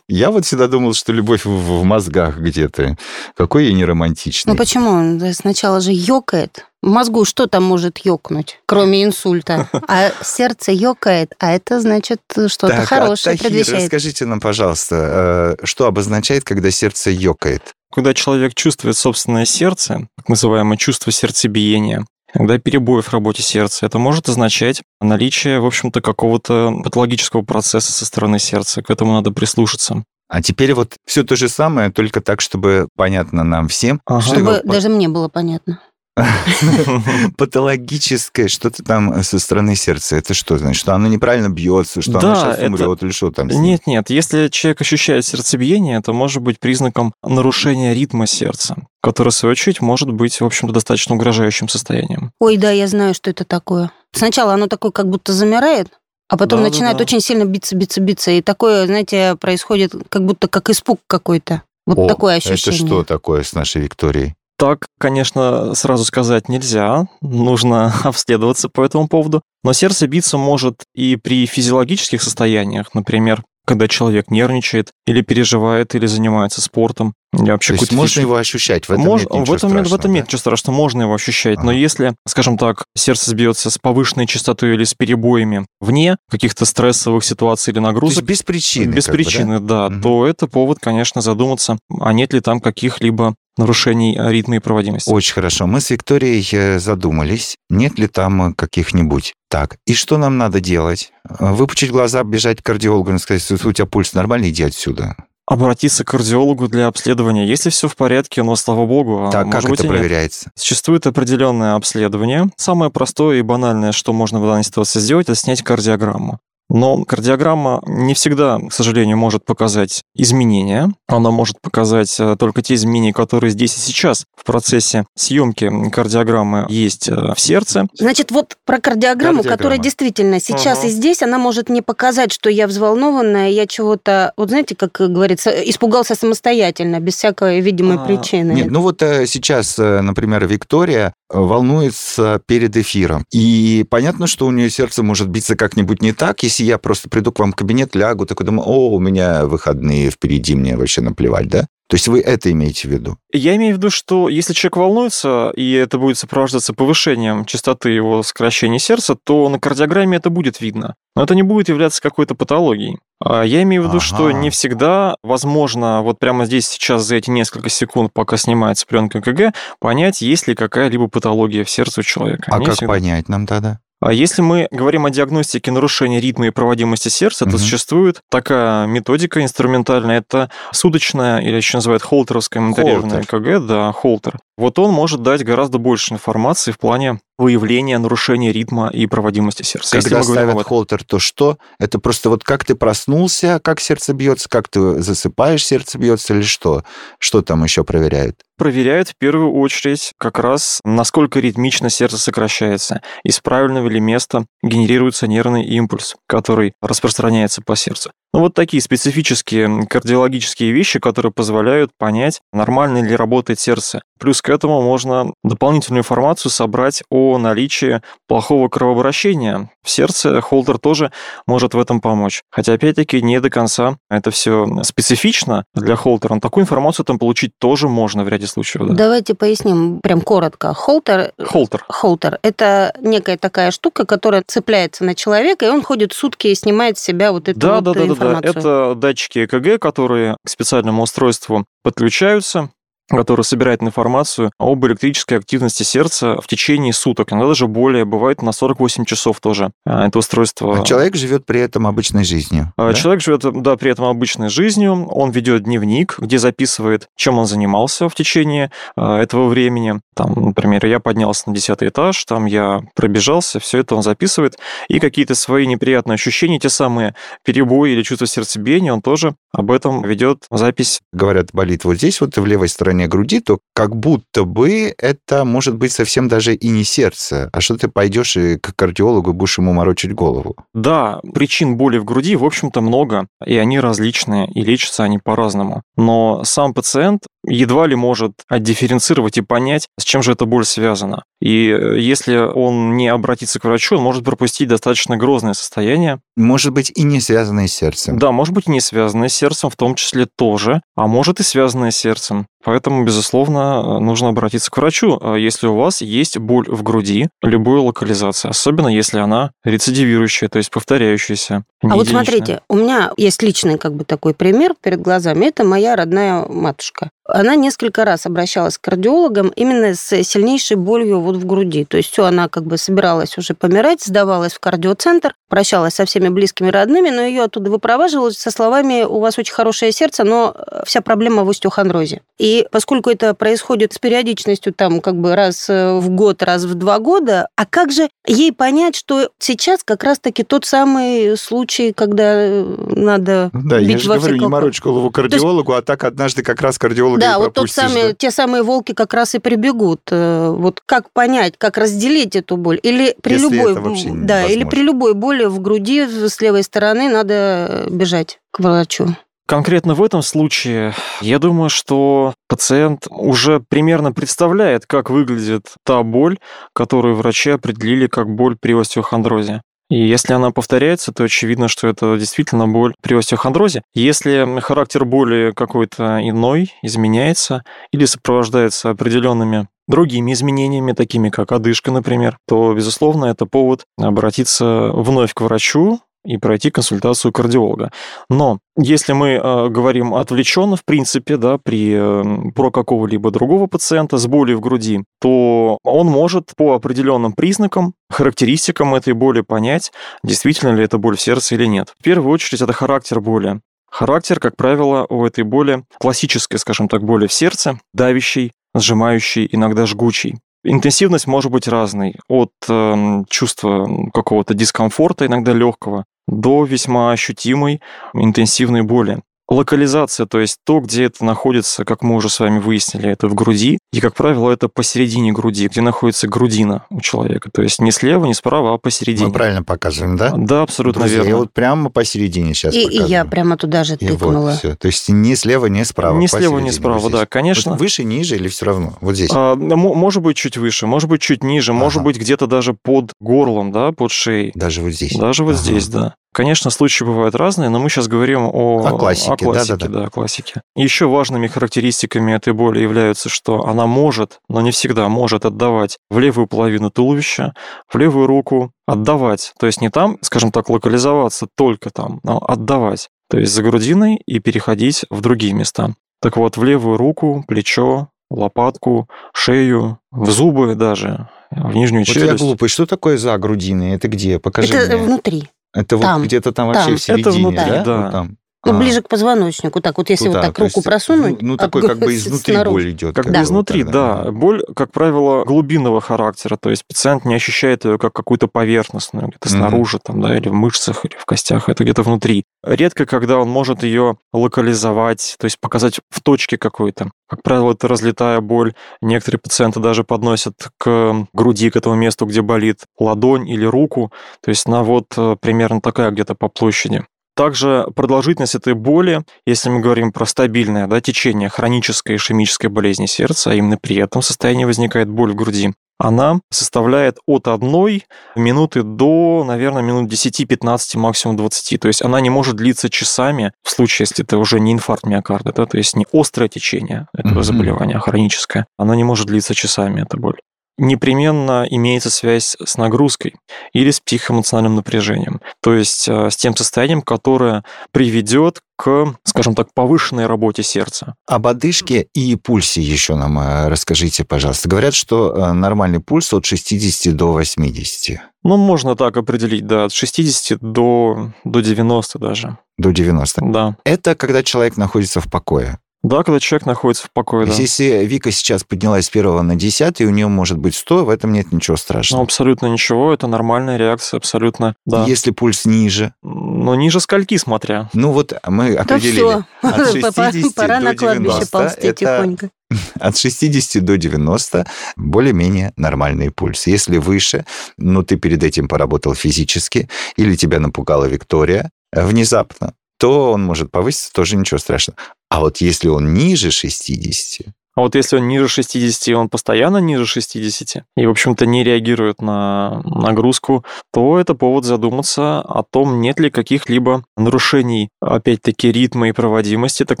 Я 0.08 0.30
вот 0.30 0.46
всегда 0.46 0.68
думал, 0.68 0.94
что 0.94 1.12
любовь 1.12 1.44
в, 1.44 1.80
в 1.80 1.82
мозгах 1.82 2.38
где-то. 2.38 2.96
Какой 3.36 3.66
я 3.66 3.72
неромантичный. 3.72 4.52
Ну 4.52 4.56
почему? 4.56 5.20
Сначала 5.32 5.80
же 5.80 5.90
ёкает. 5.92 6.66
В 6.86 6.88
мозгу 6.88 7.24
что 7.24 7.48
там 7.48 7.64
может 7.64 7.98
ёкнуть, 7.98 8.60
кроме 8.64 9.02
инсульта? 9.02 9.68
А 9.88 10.12
сердце 10.22 10.70
ёкает, 10.70 11.32
а 11.40 11.50
это 11.50 11.80
значит 11.80 12.20
что-то 12.46 12.68
Так, 12.68 12.84
а, 12.84 12.86
хорошее 12.86 13.36
Тахир, 13.36 13.50
предвещает. 13.50 13.82
расскажите 13.82 14.24
нам, 14.24 14.38
пожалуйста, 14.38 15.56
э, 15.60 15.66
что 15.66 15.86
обозначает, 15.86 16.44
когда 16.44 16.70
сердце 16.70 17.10
ёкает? 17.10 17.72
Когда 17.92 18.14
человек 18.14 18.54
чувствует 18.54 18.96
собственное 18.96 19.46
сердце, 19.46 20.06
так 20.16 20.28
называемое 20.28 20.76
чувство 20.76 21.10
сердцебиения, 21.10 22.06
когда 22.32 22.56
перебои 22.60 23.00
в 23.02 23.12
работе 23.12 23.42
сердца, 23.42 23.84
это 23.84 23.98
может 23.98 24.28
означать 24.28 24.82
наличие, 25.00 25.58
в 25.58 25.66
общем-то, 25.66 26.00
какого-то 26.00 26.72
патологического 26.84 27.42
процесса 27.42 27.90
со 27.90 28.06
стороны 28.06 28.38
сердца. 28.38 28.80
К 28.82 28.90
этому 28.90 29.12
надо 29.12 29.32
прислушаться. 29.32 30.04
А 30.28 30.40
теперь 30.40 30.72
вот 30.72 30.94
все 31.04 31.24
то 31.24 31.34
же 31.34 31.48
самое, 31.48 31.90
только 31.90 32.20
так, 32.20 32.40
чтобы 32.40 32.86
понятно 32.96 33.42
нам 33.42 33.66
всем, 33.66 34.00
Ага. 34.06 34.20
что 34.20 34.34
Чтобы 34.36 34.52
его 34.52 34.72
даже 34.72 34.88
мне 34.88 35.08
было 35.08 35.28
понятно. 35.28 35.80
патологическое 37.36 38.48
что-то 38.48 38.82
там 38.82 39.22
со 39.22 39.38
стороны 39.38 39.76
сердца. 39.76 40.16
Это 40.16 40.34
что 40.34 40.58
значит? 40.58 40.80
Что 40.80 40.94
оно 40.94 41.08
неправильно 41.08 41.48
бьется, 41.48 42.00
что 42.02 42.12
Да, 42.12 42.18
оно 42.20 42.34
сейчас 42.36 42.58
это- 42.58 42.66
умрет 42.66 43.02
или 43.02 43.10
что 43.10 43.30
там? 43.30 43.48
Нет, 43.48 43.86
нет, 43.86 44.10
если 44.10 44.48
человек 44.48 44.80
ощущает 44.80 45.24
сердцебиение, 45.24 45.98
это 45.98 46.12
может 46.12 46.42
быть 46.42 46.58
признаком 46.60 47.12
нарушения 47.22 47.94
ритма 47.94 48.26
сердца, 48.26 48.76
которое, 49.02 49.30
в 49.30 49.34
свою 49.34 49.52
очередь, 49.52 49.80
может 49.80 50.10
быть, 50.10 50.40
в 50.40 50.44
общем-то, 50.44 50.72
достаточно 50.72 51.14
угрожающим 51.14 51.68
состоянием. 51.68 52.32
Ой, 52.40 52.56
да, 52.56 52.70
я 52.70 52.86
знаю, 52.88 53.14
что 53.14 53.30
это 53.30 53.44
такое. 53.44 53.90
Сначала 54.12 54.54
оно 54.54 54.66
такое 54.66 54.90
как 54.92 55.08
будто 55.08 55.32
замирает, 55.32 55.88
а 56.28 56.36
потом 56.36 56.60
Да, 56.60 56.64
да, 56.64 56.70
начинает 56.70 56.96
да. 56.96 57.02
очень 57.02 57.20
сильно 57.20 57.44
биться, 57.44 57.76
биться, 57.76 58.00
биться. 58.00 58.30
И 58.30 58.42
такое, 58.42 58.86
знаете, 58.86 59.36
происходит 59.40 59.94
как 60.08 60.24
будто 60.24 60.48
как 60.48 60.70
испуг 60.70 61.00
какой-то. 61.06 61.62
Вот 61.86 61.98
О, 61.98 62.08
такое 62.08 62.36
ощущение. 62.36 62.58
Это 62.60 62.72
что 62.72 63.04
такое 63.04 63.42
с 63.44 63.52
нашей 63.52 63.82
Викторией? 63.82 64.34
Так, 64.58 64.86
конечно, 64.98 65.74
сразу 65.74 66.04
сказать 66.04 66.48
нельзя, 66.48 67.06
нужно 67.20 67.92
обследоваться 68.04 68.68
по 68.68 68.82
этому 68.82 69.08
поводу. 69.08 69.42
Но 69.62 69.72
сердце 69.72 70.06
биться 70.06 70.38
может 70.38 70.84
и 70.94 71.16
при 71.16 71.46
физиологических 71.46 72.22
состояниях, 72.22 72.94
например, 72.94 73.42
когда 73.66 73.88
человек 73.88 74.30
нервничает 74.30 74.92
или 75.06 75.20
переживает, 75.22 75.94
или 75.94 76.06
занимается 76.06 76.62
спортом, 76.62 77.14
или 77.32 77.50
вообще 77.50 77.74
То 77.74 77.80
есть 77.80 77.92
можно 77.92 78.20
его 78.20 78.36
ощущать? 78.36 78.88
В 78.88 78.92
этом 78.92 79.04
Мож- 79.06 79.26
нет 79.32 79.48
в 79.48 79.52
этом, 79.52 79.70
нет- 79.70 79.86
в 79.86 79.88
страшного, 79.88 79.96
этом 79.98 80.12
нет 80.12 80.22
да? 80.22 80.26
ничего 80.28 80.38
страшного, 80.38 80.76
можно 80.76 81.02
его 81.02 81.14
ощущать. 81.14 81.58
Но 81.58 81.70
Ага. 81.70 81.78
если, 81.78 82.14
скажем 82.26 82.56
так, 82.58 82.84
сердце 82.96 83.30
сбьется 83.30 83.70
с 83.70 83.78
повышенной 83.78 84.26
частотой 84.26 84.74
или 84.74 84.84
с 84.84 84.94
перебоями 84.94 85.66
вне 85.80 86.16
каких-то 86.30 86.64
стрессовых 86.64 87.24
ситуаций 87.24 87.72
или 87.72 87.78
нагрузок, 87.80 88.24
без 88.24 88.42
причины. 88.42 88.92
без 88.92 89.06
как 89.06 89.14
бы, 89.14 89.18
да? 89.18 89.24
причины, 89.30 89.60
да, 89.60 89.88
Мгм. 89.90 90.02
то 90.02 90.26
это 90.26 90.46
повод, 90.46 90.78
конечно, 90.80 91.20
задуматься, 91.20 91.78
а 92.00 92.12
нет 92.12 92.32
ли 92.32 92.40
там 92.40 92.60
каких-либо 92.60 93.34
нарушений 93.58 94.16
ритма 94.18 94.56
и 94.56 94.58
проводимости. 94.58 95.08
Очень 95.08 95.32
хорошо. 95.34 95.66
Мы 95.66 95.80
с 95.80 95.88
Викторией 95.90 96.46
э, 96.52 96.78
задумались, 96.78 97.56
нет 97.70 97.98
ли 97.98 98.06
там 98.06 98.50
э, 98.50 98.54
каких-нибудь. 98.54 99.32
Так, 99.48 99.76
и 99.86 99.94
что 99.94 100.18
нам 100.18 100.36
надо 100.36 100.60
делать? 100.60 101.10
Э, 101.28 101.52
Выпучить 101.54 101.90
глаза, 101.90 102.22
бежать 102.22 102.60
к 102.60 102.66
кардиологу 102.66 103.14
и 103.14 103.18
сказать, 103.18 103.50
у 103.50 103.72
тебя 103.72 103.86
пульс 103.86 104.12
нормальный, 104.12 104.50
иди 104.50 104.62
отсюда. 104.62 105.16
Обратиться 105.46 106.04
к 106.04 106.08
кардиологу 106.08 106.68
для 106.68 106.88
обследования. 106.88 107.46
Если 107.46 107.70
все 107.70 107.86
в 107.88 107.94
порядке, 107.94 108.42
но 108.42 108.56
слава 108.56 108.84
богу, 108.84 109.26
а 109.26 109.30
так, 109.30 109.46
может 109.46 109.62
как 109.62 109.70
быть 109.70 109.80
это 109.80 109.86
и 109.86 109.90
нет. 109.90 109.98
проверяется? 110.00 110.50
Существует 110.56 111.06
определенное 111.06 111.74
обследование. 111.76 112.50
Самое 112.56 112.90
простое 112.90 113.38
и 113.38 113.42
банальное, 113.42 113.92
что 113.92 114.12
можно 114.12 114.40
в 114.40 114.42
данной 114.44 114.64
ситуации 114.64 114.98
сделать, 114.98 115.28
это 115.28 115.36
снять 115.36 115.62
кардиограмму. 115.62 116.40
Но 116.68 117.04
кардиограмма 117.04 117.80
не 117.86 118.14
всегда, 118.14 118.58
к 118.58 118.72
сожалению, 118.72 119.16
может 119.16 119.44
показать 119.44 120.02
изменения. 120.14 120.90
Она 121.06 121.30
может 121.30 121.60
показать 121.60 122.14
э, 122.18 122.36
только 122.38 122.62
те 122.62 122.74
изменения, 122.74 123.12
которые 123.12 123.50
здесь 123.50 123.76
и 123.76 123.80
сейчас 123.80 124.24
в 124.36 124.44
процессе 124.44 125.04
съемки 125.14 125.70
кардиограммы 125.90 126.66
есть 126.68 127.08
э, 127.08 127.14
в 127.34 127.38
сердце. 127.38 127.86
Значит, 127.94 128.30
вот 128.32 128.56
про 128.64 128.80
кардиограмму, 128.80 129.38
Кардиограмма. 129.38 129.56
которая 129.56 129.78
действительно 129.78 130.40
сейчас 130.40 130.78
Ага. 130.80 130.88
и 130.88 130.90
здесь, 130.90 131.22
она 131.22 131.38
может 131.38 131.68
не 131.68 131.82
показать, 131.82 132.32
что 132.32 132.50
я 132.50 132.66
взволнованная, 132.66 133.50
я 133.50 133.66
чего-то, 133.66 134.32
вот 134.36 134.48
знаете, 134.48 134.74
как 134.74 134.92
говорится, 134.92 135.50
испугался 135.50 136.14
самостоятельно, 136.14 136.98
без 137.00 137.14
всякой 137.14 137.60
видимой 137.60 137.96
А, 137.96 138.04
причины. 138.04 138.52
Нет, 138.52 138.70
ну 138.70 138.80
вот 138.80 139.00
э, 139.02 139.26
сейчас, 139.26 139.78
например, 139.78 140.46
Виктория 140.46 141.12
волнуется 141.28 142.40
перед 142.46 142.76
эфиром. 142.76 143.24
И 143.32 143.84
понятно, 143.88 144.26
что 144.26 144.46
у 144.46 144.50
нее 144.50 144.70
сердце 144.70 145.02
может 145.02 145.28
биться 145.28 145.56
как-нибудь 145.56 146.02
не 146.02 146.12
так, 146.12 146.42
если 146.42 146.64
я 146.64 146.78
просто 146.78 147.08
приду 147.08 147.32
к 147.32 147.38
вам 147.38 147.52
в 147.52 147.56
кабинет, 147.56 147.94
лягу, 147.94 148.26
такой 148.26 148.46
думаю, 148.46 148.66
о, 148.68 148.90
у 148.90 148.98
меня 148.98 149.46
выходные 149.46 150.10
впереди, 150.10 150.54
мне 150.54 150.76
вообще 150.76 151.00
наплевать, 151.00 151.48
да? 151.48 151.66
То 151.88 151.94
есть 151.94 152.08
вы 152.08 152.20
это 152.20 152.50
имеете 152.50 152.88
в 152.88 152.90
виду? 152.90 153.16
Я 153.32 153.54
имею 153.56 153.74
в 153.74 153.78
виду, 153.78 153.90
что 153.90 154.28
если 154.28 154.54
человек 154.54 154.76
волнуется, 154.76 155.52
и 155.54 155.72
это 155.72 155.98
будет 155.98 156.18
сопровождаться 156.18 156.74
повышением 156.74 157.44
частоты 157.44 157.90
его 157.90 158.22
сокращения 158.24 158.80
сердца, 158.80 159.16
то 159.22 159.48
на 159.48 159.60
кардиограмме 159.60 160.16
это 160.16 160.28
будет 160.28 160.60
видно. 160.60 160.96
Но 161.14 161.22
это 161.22 161.34
не 161.36 161.42
будет 161.44 161.68
являться 161.68 162.02
какой-то 162.02 162.34
патологией. 162.34 162.98
А 163.24 163.44
Я 163.44 163.62
имею 163.62 163.84
в 163.84 163.86
виду, 163.88 164.00
что 164.00 164.26
Ага. 164.26 164.32
не 164.34 164.50
всегда 164.50 165.16
возможно 165.22 166.02
вот 166.02 166.18
прямо 166.18 166.44
здесь 166.44 166.66
сейчас 166.68 167.04
за 167.04 167.16
эти 167.16 167.30
несколько 167.30 167.70
секунд, 167.70 168.10
пока 168.12 168.36
снимается 168.36 168.84
пленка 168.86 169.20
КГ, 169.22 169.54
понять, 169.78 170.20
есть 170.22 170.48
ли 170.48 170.54
какая-либо 170.54 171.08
патология 171.08 171.62
в 171.64 171.70
сердце 171.70 172.00
у 172.00 172.02
человека. 172.02 172.50
А 172.52 172.58
Не 172.58 172.66
как 172.66 172.74
всегда. 172.74 172.92
понять 172.92 173.28
нам 173.28 173.46
тогда? 173.46 173.78
А 174.00 174.12
если 174.12 174.42
мы 174.42 174.68
говорим 174.70 175.06
о 175.06 175.10
диагностике 175.10 175.70
нарушения 175.70 176.20
ритма 176.20 176.48
и 176.48 176.50
проводимости 176.50 177.08
сердца, 177.08 177.44
Мгм. 177.44 177.52
то 177.52 177.58
существует 177.58 178.20
такая 178.30 178.86
методика 178.86 179.42
инструментальная, 179.42 180.18
это 180.18 180.50
суточная, 180.72 181.38
или 181.38 181.56
еще 181.56 181.78
называют 181.78 182.02
холтеровское 182.02 182.62
мониторирование 182.62 183.22
КГ, 183.22 183.60
да, 183.66 183.92
холтер. 183.92 184.38
Вот 184.58 184.78
он 184.78 184.92
может 184.92 185.22
дать 185.22 185.44
гораздо 185.44 185.78
больше 185.78 186.14
информации 186.14 186.72
в 186.72 186.78
плане 186.78 187.20
выявления 187.38 187.98
нарушения 187.98 188.52
ритма 188.52 188.88
и 188.88 189.06
проводимости 189.06 189.62
сердца. 189.62 189.96
Если 189.96 190.08
Когда 190.08 190.18
мы 190.18 190.24
об 190.24 190.32
ставят 190.32 190.54
этом. 190.54 190.64
холтер, 190.64 191.04
то 191.04 191.18
что? 191.18 191.58
Это 191.78 191.98
просто 191.98 192.30
вот 192.30 192.44
как 192.44 192.64
ты 192.64 192.74
проснулся, 192.74 193.60
как 193.62 193.80
сердце 193.80 194.12
бьется, 194.14 194.48
как 194.48 194.68
ты 194.68 195.02
засыпаешь, 195.02 195.64
сердце 195.64 195.98
бьется 195.98 196.34
или 196.34 196.42
что? 196.42 196.84
Что 197.18 197.42
там 197.42 197.64
еще 197.64 197.84
проверяют? 197.84 198.42
проверяют 198.56 199.10
в 199.10 199.16
первую 199.18 199.52
очередь 199.52 200.12
как 200.18 200.38
раз, 200.38 200.80
насколько 200.84 201.40
ритмично 201.40 201.90
сердце 201.90 202.18
сокращается, 202.18 203.02
из 203.24 203.38
правильного 203.40 203.88
ли 203.88 204.00
места 204.00 204.46
генерируется 204.62 205.26
нервный 205.26 205.64
импульс, 205.64 206.16
который 206.26 206.72
распространяется 206.80 207.62
по 207.62 207.76
сердцу. 207.76 208.12
Ну, 208.32 208.40
вот 208.40 208.54
такие 208.54 208.82
специфические 208.82 209.86
кардиологические 209.86 210.72
вещи, 210.72 210.98
которые 210.98 211.32
позволяют 211.32 211.90
понять, 211.98 212.40
нормально 212.52 213.02
ли 213.02 213.16
работает 213.16 213.60
сердце. 213.60 214.02
Плюс 214.18 214.42
к 214.42 214.48
этому 214.48 214.82
можно 214.82 215.32
дополнительную 215.42 216.00
информацию 216.00 216.50
собрать 216.50 217.02
о 217.10 217.38
наличии 217.38 218.00
плохого 218.26 218.68
кровообращения 218.68 219.70
в 219.82 219.90
сердце. 219.90 220.40
Холтер 220.40 220.78
тоже 220.78 221.12
может 221.46 221.74
в 221.74 221.78
этом 221.78 222.00
помочь. 222.00 222.42
Хотя, 222.50 222.74
опять-таки, 222.74 223.22
не 223.22 223.40
до 223.40 223.50
конца 223.50 223.96
это 224.10 224.30
все 224.30 224.66
специфично 224.82 225.64
для 225.74 225.96
холтера. 225.96 226.34
Но 226.34 226.40
такую 226.40 226.64
информацию 226.64 227.04
там 227.04 227.18
получить 227.18 227.52
тоже 227.58 227.88
можно 227.88 228.24
в 228.24 228.28
ряде 228.28 228.46
случаев. 228.46 228.88
Да. 228.88 228.94
Давайте 228.94 229.34
поясним 229.34 230.00
прям 230.00 230.20
коротко. 230.20 230.74
Холтер 230.74 231.32
Холтер. 231.38 231.84
Холтер– 231.88 232.38
это 232.42 232.94
некая 233.00 233.36
такая 233.36 233.70
штука, 233.70 234.04
которая 234.04 234.42
цепляется 234.46 235.04
на 235.04 235.14
человека, 235.14 235.66
и 235.66 235.68
он 235.68 235.82
ходит 235.82 236.12
сутки 236.12 236.48
и 236.48 236.54
снимает 236.54 236.98
с 236.98 237.02
себя 237.02 237.32
вот 237.32 237.48
эту 237.48 237.58
Да, 237.58 237.74
вот 237.76 237.84
да, 237.84 237.94
да, 237.94 238.14
да, 238.18 238.24
да. 238.24 238.38
информацию. 238.38 238.60
Это 238.60 238.94
датчики 238.94 239.44
ЭКГ, 239.44 239.80
которые 239.80 240.36
к 240.44 240.48
специальному 240.48 241.02
устройству 241.02 241.66
подключаются 241.82 242.70
который 243.08 243.42
собирает 243.42 243.82
информацию 243.82 244.50
об 244.58 244.84
электрической 244.86 245.38
активности 245.38 245.82
сердца 245.82 246.40
в 246.40 246.46
течение 246.46 246.92
суток. 246.92 247.32
Иногда 247.32 247.48
даже 247.48 247.66
более, 247.66 248.04
бывает 248.04 248.42
на 248.42 248.52
48 248.52 249.04
часов 249.04 249.40
тоже 249.40 249.70
а, 249.84 250.06
это 250.06 250.18
устройство. 250.18 250.80
А 250.80 250.84
человек 250.84 251.16
живет 251.16 251.46
при 251.46 251.60
этом 251.60 251.86
обычной 251.86 252.24
жизнью. 252.24 252.72
А, 252.76 252.88
да? 252.88 252.94
Человек 252.94 253.22
живет, 253.22 253.42
да, 253.62 253.76
при 253.76 253.90
этом 253.90 254.06
обычной 254.06 254.48
жизнью, 254.48 255.06
он 255.06 255.30
ведет 255.30 255.64
дневник, 255.64 256.16
где 256.18 256.38
записывает, 256.38 257.08
чем 257.16 257.38
он 257.38 257.46
занимался 257.46 258.08
в 258.08 258.14
течение 258.14 258.70
а, 258.96 259.20
этого 259.20 259.48
времени. 259.48 260.00
Там, 260.14 260.32
например, 260.34 260.84
я 260.86 260.98
поднялся 260.98 261.44
на 261.48 261.54
10 261.54 261.82
этаж, 261.82 262.24
там 262.24 262.46
я 262.46 262.82
пробежался, 262.94 263.60
все 263.60 263.78
это 263.78 263.94
он 263.94 264.02
записывает, 264.02 264.58
и 264.88 264.98
какие-то 264.98 265.34
свои 265.34 265.66
неприятные 265.66 266.14
ощущения, 266.14 266.58
те 266.58 266.70
самые 266.70 267.14
перебои 267.44 267.92
или 267.92 268.02
чувство 268.02 268.26
сердцебиения, 268.26 268.92
он 268.92 269.02
тоже 269.02 269.34
об 269.52 269.70
этом 269.70 270.02
ведет 270.02 270.44
запись. 270.50 271.00
Говорят, 271.12 271.48
болит 271.52 271.84
вот 271.84 271.96
здесь, 271.96 272.20
вот 272.20 272.36
в 272.36 272.46
левой 272.46 272.68
стороне 272.68 272.95
груди, 273.04 273.40
то 273.40 273.58
как 273.74 273.94
будто 273.94 274.44
бы 274.44 274.94
это 274.96 275.44
может 275.44 275.76
быть 275.76 275.92
совсем 275.92 276.28
даже 276.28 276.54
и 276.54 276.68
не 276.68 276.84
сердце, 276.84 277.50
а 277.52 277.60
что 277.60 277.76
ты 277.76 277.88
пойдешь 277.88 278.36
и 278.36 278.56
к 278.56 278.74
кардиологу 278.74 279.32
будешь 279.34 279.58
ему 279.58 279.72
морочить 279.72 280.14
голову. 280.14 280.56
Да, 280.72 281.20
причин 281.34 281.76
боли 281.76 281.98
в 281.98 282.04
груди, 282.04 282.34
в 282.36 282.44
общем-то, 282.44 282.80
много, 282.80 283.26
и 283.44 283.56
они 283.56 283.78
различные, 283.78 284.50
и 284.50 284.62
лечатся 284.62 285.04
они 285.04 285.18
по-разному. 285.18 285.82
Но 285.96 286.42
сам 286.44 286.72
пациент 286.72 287.24
едва 287.46 287.86
ли 287.86 287.96
может 287.96 288.32
отдифференцировать 288.48 289.38
и 289.38 289.42
понять, 289.42 289.88
с 289.98 290.04
чем 290.04 290.22
же 290.22 290.32
эта 290.32 290.44
боль 290.44 290.64
связана. 290.64 291.24
И 291.40 291.68
э, 291.68 291.98
если 291.98 292.36
он 292.36 292.96
не 292.96 293.08
обратится 293.08 293.58
к 293.60 293.64
врачу, 293.64 293.96
он 293.96 294.02
может 294.02 294.24
пропустить 294.24 294.68
достаточно 294.68 295.16
грозное 295.16 295.54
состояние. 295.54 296.20
Может 296.36 296.72
быть, 296.72 296.92
и 296.94 297.02
не 297.02 297.20
связанное 297.20 297.66
с 297.66 297.72
сердцем. 297.72 298.18
Да, 298.18 298.32
может 298.32 298.54
быть, 298.54 298.66
и 298.66 298.70
не 298.70 298.80
связанное 298.80 299.28
с 299.28 299.34
сердцем, 299.34 299.70
в 299.70 299.76
том 299.76 299.94
числе 299.94 300.26
тоже, 300.36 300.82
а 300.94 301.06
может 301.06 301.40
и 301.40 301.42
связанное 301.42 301.90
с 301.90 301.96
сердцем. 301.96 302.46
Поэтому, 302.64 303.04
безусловно, 303.04 304.00
нужно 304.00 304.30
обратиться 304.30 304.70
к 304.72 304.76
врачу, 304.76 305.18
э, 305.20 305.36
если 305.38 305.68
у 305.68 305.76
вас 305.76 306.02
есть 306.02 306.38
боль 306.38 306.66
в 306.68 306.82
груди, 306.82 307.28
любой 307.42 307.78
локализации, 307.78 308.48
особенно 308.48 308.88
если 308.88 309.18
она 309.18 309.52
рецидивирующая, 309.64 310.48
то 310.48 310.58
есть 310.58 310.70
повторяющаяся. 310.70 311.64
А 311.82 311.94
вот 311.94 312.08
смотрите, 312.08 312.62
у 312.68 312.74
меня 312.74 313.12
есть 313.16 313.42
личный 313.42 313.78
как 313.78 313.94
бы 313.94 314.04
такой 314.04 314.34
пример 314.34 314.74
перед 314.82 315.00
глазами. 315.00 315.46
Это 315.46 315.62
моя 315.64 315.94
родная 315.94 316.44
матушка. 316.46 317.10
Она 317.28 317.56
несколько 317.56 318.04
раз 318.04 318.26
обращалась 318.26 318.78
к 318.78 318.82
кардиологам 318.82 319.48
именно 319.48 319.94
с 319.94 320.22
сильнейшей 320.22 320.76
болью 320.76 321.20
вот 321.20 321.36
в 321.36 321.46
груди. 321.46 321.84
То 321.84 321.96
есть 321.96 322.12
все, 322.12 322.24
она 322.24 322.48
как 322.48 322.64
бы 322.64 322.78
собиралась 322.78 323.36
уже 323.38 323.54
помирать, 323.54 324.02
сдавалась 324.02 324.52
в 324.52 324.60
кардиоцентр, 324.60 325.34
прощалась 325.48 325.94
со 325.94 326.04
всеми 326.04 326.28
близкими 326.28 326.68
родными, 326.68 327.10
но 327.10 327.22
ее 327.22 327.44
оттуда 327.44 327.70
выпроваживали 327.70 328.32
со 328.32 328.50
словами 328.50 329.04
«У 329.04 329.20
вас 329.20 329.38
очень 329.38 329.54
хорошее 329.54 329.92
сердце, 329.92 330.24
но 330.24 330.54
вся 330.84 331.00
проблема 331.00 331.44
в 331.44 331.50
остеохондрозе». 331.50 332.22
И 332.38 332.66
поскольку 332.70 333.10
это 333.10 333.34
происходит 333.34 333.92
с 333.92 333.98
периодичностью 333.98 334.72
там 334.72 335.00
как 335.00 335.16
бы 335.16 335.34
раз 335.34 335.68
в 335.68 336.08
год, 336.10 336.42
раз 336.42 336.64
в 336.64 336.74
два 336.74 336.98
года, 336.98 337.48
а 337.56 337.66
как 337.66 337.92
же 337.92 338.08
ей 338.26 338.52
понять, 338.52 338.96
что 338.96 339.30
сейчас 339.38 339.82
как 339.84 340.04
раз-таки 340.04 340.42
тот 340.42 340.64
самый 340.64 341.36
случай, 341.36 341.92
когда 341.92 342.64
надо 342.94 343.50
Да, 343.52 343.78
бить 343.78 343.88
я 343.88 343.98
же 343.98 344.08
во 344.08 344.18
говорю, 344.18 344.36
не 344.36 344.46
морочь 344.46 344.80
голову 344.80 345.10
кардиологу, 345.10 345.72
а 345.72 345.82
так 345.82 346.04
однажды 346.04 346.42
как 346.42 346.60
раз 346.60 346.78
кардиолога 347.18 347.34
да, 347.34 347.38
вот 347.38 347.46
тот 347.46 347.54
пропустишь, 347.54 347.74
самый, 347.74 348.02
да? 348.08 348.14
те 348.14 348.30
самые 348.30 348.62
волки 348.62 348.92
как 348.92 349.14
раз 349.14 349.34
и 349.34 349.38
прибегут. 349.38 350.00
Э, 350.10 350.50
Вот 350.50 350.80
как 350.84 351.10
понять, 351.12 351.54
как 351.58 351.76
разделить 351.78 352.36
эту 352.36 352.56
боль? 352.56 352.78
Или 352.82 353.16
при 353.22 353.34
Если 353.34 353.56
любой, 353.56 353.72
это 353.72 353.80
вообще 353.80 354.10
да, 354.12 354.44
или 354.44 354.64
при 354.64 354.80
любой 354.80 355.14
боли 355.14 355.44
в 355.44 355.60
груди 355.60 356.06
с 356.06 356.40
левой 356.40 356.62
стороны 356.62 357.08
надо 357.08 357.86
бежать 357.90 358.40
к 358.52 358.60
врачу. 358.60 359.08
Конкретно 359.46 359.94
в 359.94 360.02
этом 360.02 360.22
случае, 360.22 360.92
я 361.20 361.38
думаю, 361.38 361.70
что 361.70 362.34
пациент 362.48 363.06
уже 363.08 363.60
примерно 363.60 364.12
представляет, 364.12 364.86
как 364.86 365.08
выглядит 365.08 365.68
та 365.84 366.02
боль, 366.02 366.38
которую 366.72 367.14
врачи 367.14 367.50
определили 367.50 368.08
как 368.08 368.28
боль 368.28 368.56
при 368.60 368.72
остеохондрозе. 368.72 369.62
И 369.88 370.06
если 370.06 370.32
она 370.32 370.50
повторяется, 370.50 371.12
то 371.12 371.24
очевидно, 371.24 371.68
что 371.68 371.86
это 371.86 372.16
действительно 372.16 372.66
боль 372.66 372.94
при 373.02 373.14
остеохондрозе. 373.14 373.82
Если 373.94 374.60
характер 374.60 375.04
боли 375.04 375.52
какой-то 375.54 376.18
иной, 376.22 376.72
изменяется 376.82 377.62
или 377.92 378.04
сопровождается 378.04 378.90
определенными 378.90 379.68
другими 379.88 380.32
изменениями, 380.32 380.92
такими 380.92 381.30
как 381.30 381.52
одышка, 381.52 381.92
например, 381.92 382.38
то, 382.48 382.74
безусловно, 382.74 383.26
это 383.26 383.46
повод 383.46 383.84
обратиться 383.96 384.90
вновь 384.92 385.32
к 385.32 385.40
врачу, 385.42 386.00
и 386.26 386.36
пройти 386.38 386.70
консультацию 386.70 387.32
кардиолога. 387.32 387.90
Но 388.28 388.58
если 388.76 389.12
мы 389.12 389.28
э, 389.30 389.68
говорим 389.68 390.14
отвлеченно, 390.14 390.76
в 390.76 390.84
принципе, 390.84 391.36
да, 391.36 391.58
при, 391.58 391.94
э, 391.94 392.50
про 392.54 392.70
какого-либо 392.70 393.30
другого 393.30 393.66
пациента 393.66 394.18
с 394.18 394.26
болью 394.26 394.58
в 394.58 394.60
груди, 394.60 395.02
то 395.20 395.78
он 395.82 396.06
может 396.08 396.52
по 396.56 396.74
определенным 396.74 397.32
признакам, 397.32 397.94
характеристикам 398.10 398.94
этой 398.94 399.14
боли 399.14 399.40
понять, 399.40 399.92
действительно 400.22 400.74
ли 400.74 400.84
это 400.84 400.98
боль 400.98 401.16
в 401.16 401.20
сердце 401.20 401.54
или 401.54 401.66
нет. 401.66 401.94
В 401.98 402.02
первую 402.02 402.32
очередь 402.32 402.60
это 402.60 402.72
характер 402.72 403.20
боли. 403.20 403.60
Характер, 403.90 404.40
как 404.40 404.56
правило, 404.56 405.06
у 405.08 405.24
этой 405.24 405.44
боли, 405.44 405.84
классической, 405.98 406.58
скажем 406.58 406.88
так, 406.88 407.02
боли 407.02 407.26
в 407.26 407.32
сердце, 407.32 407.78
давящий, 407.94 408.52
сжимающий, 408.74 409.48
иногда 409.50 409.86
жгучий. 409.86 410.36
Интенсивность 410.64 411.26
может 411.28 411.52
быть 411.52 411.68
разной, 411.68 412.16
от 412.28 412.50
э, 412.68 413.22
чувства 413.28 413.88
какого-то 414.12 414.52
дискомфорта, 414.52 415.26
иногда 415.26 415.52
легкого, 415.52 416.04
до 416.26 416.64
весьма 416.64 417.12
ощутимой 417.12 417.80
интенсивной 418.14 418.82
боли. 418.82 419.22
Локализация, 419.48 420.26
то 420.26 420.40
есть 420.40 420.56
то, 420.64 420.80
где 420.80 421.04
это 421.04 421.24
находится, 421.24 421.84
как 421.84 422.02
мы 422.02 422.16
уже 422.16 422.28
с 422.28 422.40
вами 422.40 422.58
выяснили, 422.58 423.08
это 423.10 423.28
в 423.28 423.34
груди, 423.34 423.78
и, 423.92 424.00
как 424.00 424.14
правило, 424.14 424.50
это 424.50 424.68
посередине 424.68 425.32
груди, 425.32 425.68
где 425.68 425.80
находится 425.80 426.26
грудина 426.26 426.84
у 426.90 427.00
человека. 427.00 427.48
То 427.52 427.62
есть 427.62 427.80
не 427.80 427.92
слева, 427.92 428.24
не 428.26 428.34
справа, 428.34 428.74
а 428.74 428.78
посередине. 428.78 429.28
Мы 429.28 429.32
правильно 429.32 429.62
показываем, 429.62 430.16
да? 430.16 430.32
Да, 430.36 430.62
абсолютно 430.62 431.02
Друзья, 431.02 431.18
верно. 431.18 431.28
я 431.30 431.36
вот 431.36 431.52
прямо 431.52 431.90
посередине 431.90 432.54
сейчас 432.54 432.74
И, 432.74 432.80
и 432.80 432.84
показываю. 432.84 433.08
я 433.10 433.24
прямо 433.24 433.56
туда 433.56 433.84
же 433.84 433.94
И 434.00 434.08
вот 434.08 434.18
тыкнула. 434.18 434.52
все. 434.56 434.74
То 434.74 434.86
есть 434.88 435.08
не 435.08 435.36
слева, 435.36 435.66
не 435.66 435.84
справа. 435.84 436.18
Не 436.18 436.26
слева, 436.28 436.58
не 436.58 436.72
справа, 436.72 436.98
вот 436.98 437.12
да, 437.12 437.24
конечно. 437.26 437.72
Вот 437.72 437.80
выше, 437.80 438.02
ниже 438.04 438.34
или 438.36 438.48
все 438.48 438.66
равно? 438.66 438.94
Вот 439.00 439.14
здесь. 439.14 439.30
А, 439.32 439.54
может 439.54 440.22
быть, 440.22 440.36
чуть 440.36 440.56
выше, 440.56 440.86
может 440.88 441.08
быть, 441.08 441.20
чуть 441.22 441.44
ниже, 441.44 441.72
может 441.72 441.98
Ага. 441.98 442.06
быть, 442.06 442.18
где-то 442.18 442.46
даже 442.48 442.74
под 442.74 443.12
горлом, 443.20 443.70
да, 443.70 443.92
под 443.92 444.10
шеей. 444.10 444.50
Даже 444.56 444.82
вот 444.82 444.90
здесь. 444.90 445.14
Даже 445.16 445.44
вот 445.44 445.52
Ага. 445.54 445.62
здесь, 445.62 445.86
да. 445.88 446.14
Конечно, 446.36 446.70
случаи 446.70 447.02
бывают 447.02 447.34
разные, 447.34 447.70
но 447.70 447.78
мы 447.78 447.88
сейчас 447.88 448.08
говорим 448.08 448.42
о, 448.42 448.84
О 448.86 448.98
классике, 448.98 449.32
о 449.32 449.36
классике, 449.38 449.72
да-да-да. 449.76 450.00
да, 450.00 450.06
о 450.08 450.10
классике. 450.10 450.60
Еще 450.74 451.06
важными 451.06 451.46
характеристиками 451.46 452.32
этой 452.32 452.52
боли 452.52 452.80
являются, 452.80 453.30
что 453.30 453.64
она 453.64 453.86
может, 453.86 454.40
но 454.46 454.60
не 454.60 454.70
всегда 454.70 455.08
может 455.08 455.46
отдавать 455.46 455.96
в 456.10 456.18
левую 456.18 456.46
половину 456.46 456.90
туловища, 456.90 457.54
в 457.90 457.96
левую 457.96 458.26
руку, 458.26 458.70
отдавать. 458.86 459.54
То 459.58 459.64
есть 459.64 459.80
не 459.80 459.88
там, 459.88 460.18
скажем 460.20 460.52
так, 460.52 460.68
локализоваться 460.68 461.46
только 461.56 461.88
там, 461.88 462.20
но 462.22 462.36
отдавать. 462.46 463.08
То 463.30 463.38
есть 463.38 463.54
за 463.54 463.62
грудиной 463.62 464.20
и 464.26 464.38
переходить 464.38 465.06
в 465.08 465.22
другие 465.22 465.54
места. 465.54 465.94
Так 466.20 466.36
вот, 466.36 466.58
в 466.58 466.64
левую 466.64 466.98
руку, 466.98 467.46
плечо, 467.48 468.08
лопатку, 468.30 469.08
шею, 469.32 470.00
в 470.10 470.30
зубы 470.30 470.74
даже, 470.74 471.30
в 471.50 471.74
нижнюю 471.74 472.04
Вот 472.06 472.08
я 472.08 472.14
челюсть. 472.26 472.42
глупый. 472.44 472.68
Что 472.68 472.84
такое 472.84 473.16
за 473.16 473.38
грудиной? 473.38 473.92
Это 473.92 474.08
где? 474.08 474.38
Покажи 474.38 474.74
Это 474.74 474.98
мне. 474.98 475.06
внутри. 475.06 475.48
Это 475.76 475.96
вот 475.96 476.02
там, 476.02 476.22
где-то 476.22 476.52
там 476.52 476.68
вообще 476.68 476.86
там. 476.86 476.96
в 476.96 477.02
середине, 477.02 477.22
Это 477.22 477.30
внутри, 477.32 477.70
да? 477.70 477.84
да. 477.84 478.02
Вот 478.02 478.12
там. 478.12 478.36
Ну, 478.66 478.76
А, 478.76 478.78
ближе 478.80 479.02
к 479.02 479.08
позвоночнику. 479.08 479.80
Так 479.80 479.96
вот, 479.98 480.10
если 480.10 480.26
туда, 480.26 480.38
вот 480.40 480.46
так 480.46 480.56
то 480.56 480.62
руку 480.64 480.78
есть, 480.78 480.84
просунуть. 480.86 481.40
Ну, 481.42 481.54
от 481.54 481.60
такой 481.60 481.82
го- 481.82 481.88
как 481.88 481.98
бы 481.98 482.14
изнутри 482.14 482.54
снаружи. 482.54 482.74
боль 482.74 482.90
идет. 482.90 483.14
Как 483.14 483.26
бы 483.26 483.32
бы 483.32 483.42
изнутри, 483.42 483.82
так, 483.84 483.92
да. 483.92 484.30
Боль, 484.32 484.62
как 484.74 484.92
правило, 484.92 485.44
глубинного 485.44 486.00
характера, 486.00 486.56
то 486.60 486.70
есть 486.70 486.84
пациент 486.86 487.24
не 487.24 487.34
ощущает 487.34 487.84
ее 487.84 487.98
как 487.98 488.12
какую-то 488.12 488.48
поверхностную, 488.48 489.28
где-то 489.28 489.48
Мгм. 489.48 489.58
снаружи, 489.58 489.98
там, 490.02 490.20
да, 490.20 490.36
или 490.36 490.48
в 490.48 490.54
мышцах, 490.54 491.04
или 491.04 491.16
в 491.16 491.24
костях, 491.24 491.68
это 491.68 491.84
где-то 491.84 492.02
внутри. 492.02 492.44
Редко, 492.64 493.06
когда 493.06 493.38
он 493.38 493.48
может 493.48 493.82
ее 493.82 494.16
локализовать, 494.32 495.36
то 495.38 495.44
есть 495.44 495.58
показать 495.60 496.00
в 496.10 496.20
точке 496.22 496.58
какой-то. 496.58 497.10
Как 497.28 497.42
правило, 497.42 497.72
это 497.72 497.88
разлетая 497.88 498.40
боль. 498.40 498.74
Некоторые 499.00 499.40
пациенты 499.40 499.80
даже 499.80 500.04
подносят 500.04 500.54
к 500.78 501.26
груди, 501.32 501.70
к 501.70 501.76
этому 501.76 501.94
месту, 501.94 502.26
где 502.26 502.40
болит, 502.42 502.80
ладонь 502.98 503.48
или 503.48 503.64
руку, 503.64 504.12
то 504.42 504.50
есть 504.50 504.66
на 504.68 504.82
вот 504.82 505.06
э, 505.16 505.36
примерно 505.40 505.80
такая 505.80 506.10
где-то 506.10 506.34
по 506.34 506.48
площади. 506.48 507.04
Также 507.36 507.86
продолжительность 507.94 508.54
этой 508.54 508.72
боли, 508.72 509.22
если 509.46 509.68
мы 509.68 509.80
говорим 509.80 510.10
про 510.10 510.24
стабильное 510.24 510.86
да, 510.86 511.02
течение 511.02 511.50
хронической 511.50 512.16
ишемической 512.16 512.70
болезни 512.70 513.04
сердца, 513.04 513.50
а 513.50 513.54
именно 513.54 513.76
при 513.76 513.96
этом 513.96 514.22
состоянии 514.22 514.64
возникает 514.64 515.10
боль 515.10 515.32
в 515.32 515.34
груди, 515.34 515.74
она 515.98 516.40
составляет 516.50 517.18
от 517.26 517.48
одной 517.48 518.04
минуты 518.36 518.82
до, 518.82 519.44
наверное, 519.46 519.82
минут 519.82 520.10
10-15, 520.10 520.98
максимум 520.98 521.36
20. 521.36 521.80
То 521.80 521.88
есть 521.88 522.02
она 522.02 522.20
не 522.20 522.30
может 522.30 522.56
длиться 522.56 522.88
часами 522.88 523.52
в 523.62 523.70
случае, 523.70 524.06
если 524.08 524.24
это 524.24 524.38
уже 524.38 524.58
не 524.58 524.72
инфаркт 524.72 525.04
миокарда, 525.04 525.52
да, 525.52 525.66
то 525.66 525.76
есть 525.76 525.94
не 525.94 526.06
острое 526.12 526.48
течение 526.48 527.06
этого 527.14 527.40
mm-hmm. 527.40 527.42
заболевания, 527.42 527.96
а 527.96 528.00
хроническое. 528.00 528.66
Она 528.78 528.96
не 528.96 529.04
может 529.04 529.26
длиться 529.26 529.54
часами, 529.54 530.02
эта 530.02 530.16
боль 530.16 530.38
непременно 530.78 531.66
имеется 531.68 532.10
связь 532.10 532.56
с 532.64 532.76
нагрузкой 532.76 533.34
или 533.72 533.90
с 533.90 534.00
психоэмоциональным 534.00 534.76
напряжением, 534.76 535.40
то 535.62 535.74
есть 535.74 536.08
э, 536.08 536.30
с 536.30 536.36
тем 536.36 536.56
состоянием, 536.56 537.02
которое 537.02 537.64
приведет 537.92 538.60
к, 538.76 539.16
скажем 539.24 539.54
так, 539.54 539.72
повышенной 539.72 540.26
работе 540.26 540.62
сердца. 540.62 541.14
Об 541.26 541.46
одышке 541.46 542.08
и 542.12 542.36
пульсе 542.36 542.82
еще 542.82 543.16
нам 543.16 543.38
э, 543.38 543.68
расскажите, 543.68 544.24
пожалуйста. 544.24 544.68
Говорят, 544.68 544.94
что 544.94 545.32
э, 545.32 545.52
нормальный 545.52 546.00
пульс 546.00 546.32
от 546.32 546.44
60 546.44 547.16
до 547.16 547.32
80. 547.32 548.20
Ну, 548.42 548.56
можно 548.56 548.94
так 548.94 549.16
определить, 549.16 549.66
да, 549.66 549.84
от 549.84 549.92
60 549.92 550.60
до, 550.60 551.32
до 551.44 551.60
90 551.60 552.18
даже. 552.18 552.58
До 552.76 552.92
90? 552.92 553.40
Да. 553.46 553.76
Это 553.84 554.14
когда 554.14 554.42
человек 554.42 554.76
находится 554.76 555.20
в 555.20 555.30
покое? 555.30 555.78
Да, 556.06 556.22
когда 556.22 556.38
человек 556.38 556.66
находится 556.66 557.06
в 557.06 557.10
покое, 557.10 557.48
да. 557.48 557.52
Если 557.52 558.04
Вика 558.04 558.30
сейчас 558.30 558.62
поднялась 558.62 559.06
с 559.06 559.10
первого 559.10 559.42
на 559.42 559.56
10, 559.56 560.00
и 560.00 560.06
у 560.06 560.10
нее 560.10 560.28
может 560.28 560.56
быть 560.56 560.76
100, 560.76 561.04
в 561.04 561.08
этом 561.08 561.32
нет 561.32 561.50
ничего 561.50 561.76
страшного. 561.76 562.20
Ну, 562.20 562.24
абсолютно 562.24 562.66
ничего, 562.66 563.12
это 563.12 563.26
нормальная 563.26 563.76
реакция, 563.76 564.18
абсолютно, 564.18 564.76
да. 564.86 565.04
Если 565.04 565.32
пульс 565.32 565.64
ниже? 565.64 566.14
Но 566.22 566.76
ниже 566.76 567.00
скольки, 567.00 567.36
смотря. 567.38 567.90
Ну, 567.92 568.12
вот 568.12 568.34
мы 568.46 568.76
определили. 568.76 569.20
Да 569.20 569.44
все. 569.62 569.82
От 569.82 569.92
60 570.12 570.54
Пора 570.54 570.78
на 570.78 570.94
кладбище 570.94 571.46
ползти 571.50 571.92
тихонько. 571.92 572.50
От 573.00 573.16
60 573.16 573.84
до 573.84 573.96
90 573.96 574.64
более-менее 574.94 575.72
нормальный 575.76 576.30
пульс. 576.30 576.68
Если 576.68 576.98
выше, 576.98 577.46
ну, 577.78 578.04
ты 578.04 578.14
перед 578.14 578.44
этим 578.44 578.68
поработал 578.68 579.14
физически, 579.16 579.88
или 580.16 580.36
тебя 580.36 580.60
напугала 580.60 581.06
Виктория, 581.06 581.70
внезапно, 581.92 582.74
то 582.98 583.32
он 583.32 583.44
может 583.44 583.70
повыситься, 583.70 584.12
тоже 584.12 584.36
ничего 584.36 584.58
страшного. 584.58 584.98
А 585.28 585.40
вот 585.40 585.58
если 585.58 585.88
он 585.88 586.14
ниже 586.14 586.50
60, 586.50 587.54
а 587.76 587.82
вот 587.82 587.94
если 587.94 588.16
он 588.16 588.26
ниже 588.26 588.48
60, 588.48 589.14
он 589.14 589.28
постоянно 589.28 589.76
ниже 589.76 590.06
60, 590.06 590.84
и, 590.96 591.06
в 591.06 591.10
общем-то, 591.10 591.44
не 591.44 591.62
реагирует 591.62 592.22
на 592.22 592.80
нагрузку, 592.84 593.66
то 593.92 594.18
это 594.18 594.34
повод 594.34 594.64
задуматься 594.64 595.40
о 595.40 595.62
том, 595.62 596.00
нет 596.00 596.18
ли 596.18 596.30
каких-либо 596.30 597.04
нарушений, 597.18 597.90
опять-таки, 598.00 598.72
ритма 598.72 599.10
и 599.10 599.12
проводимости, 599.12 599.84
так 599.84 600.00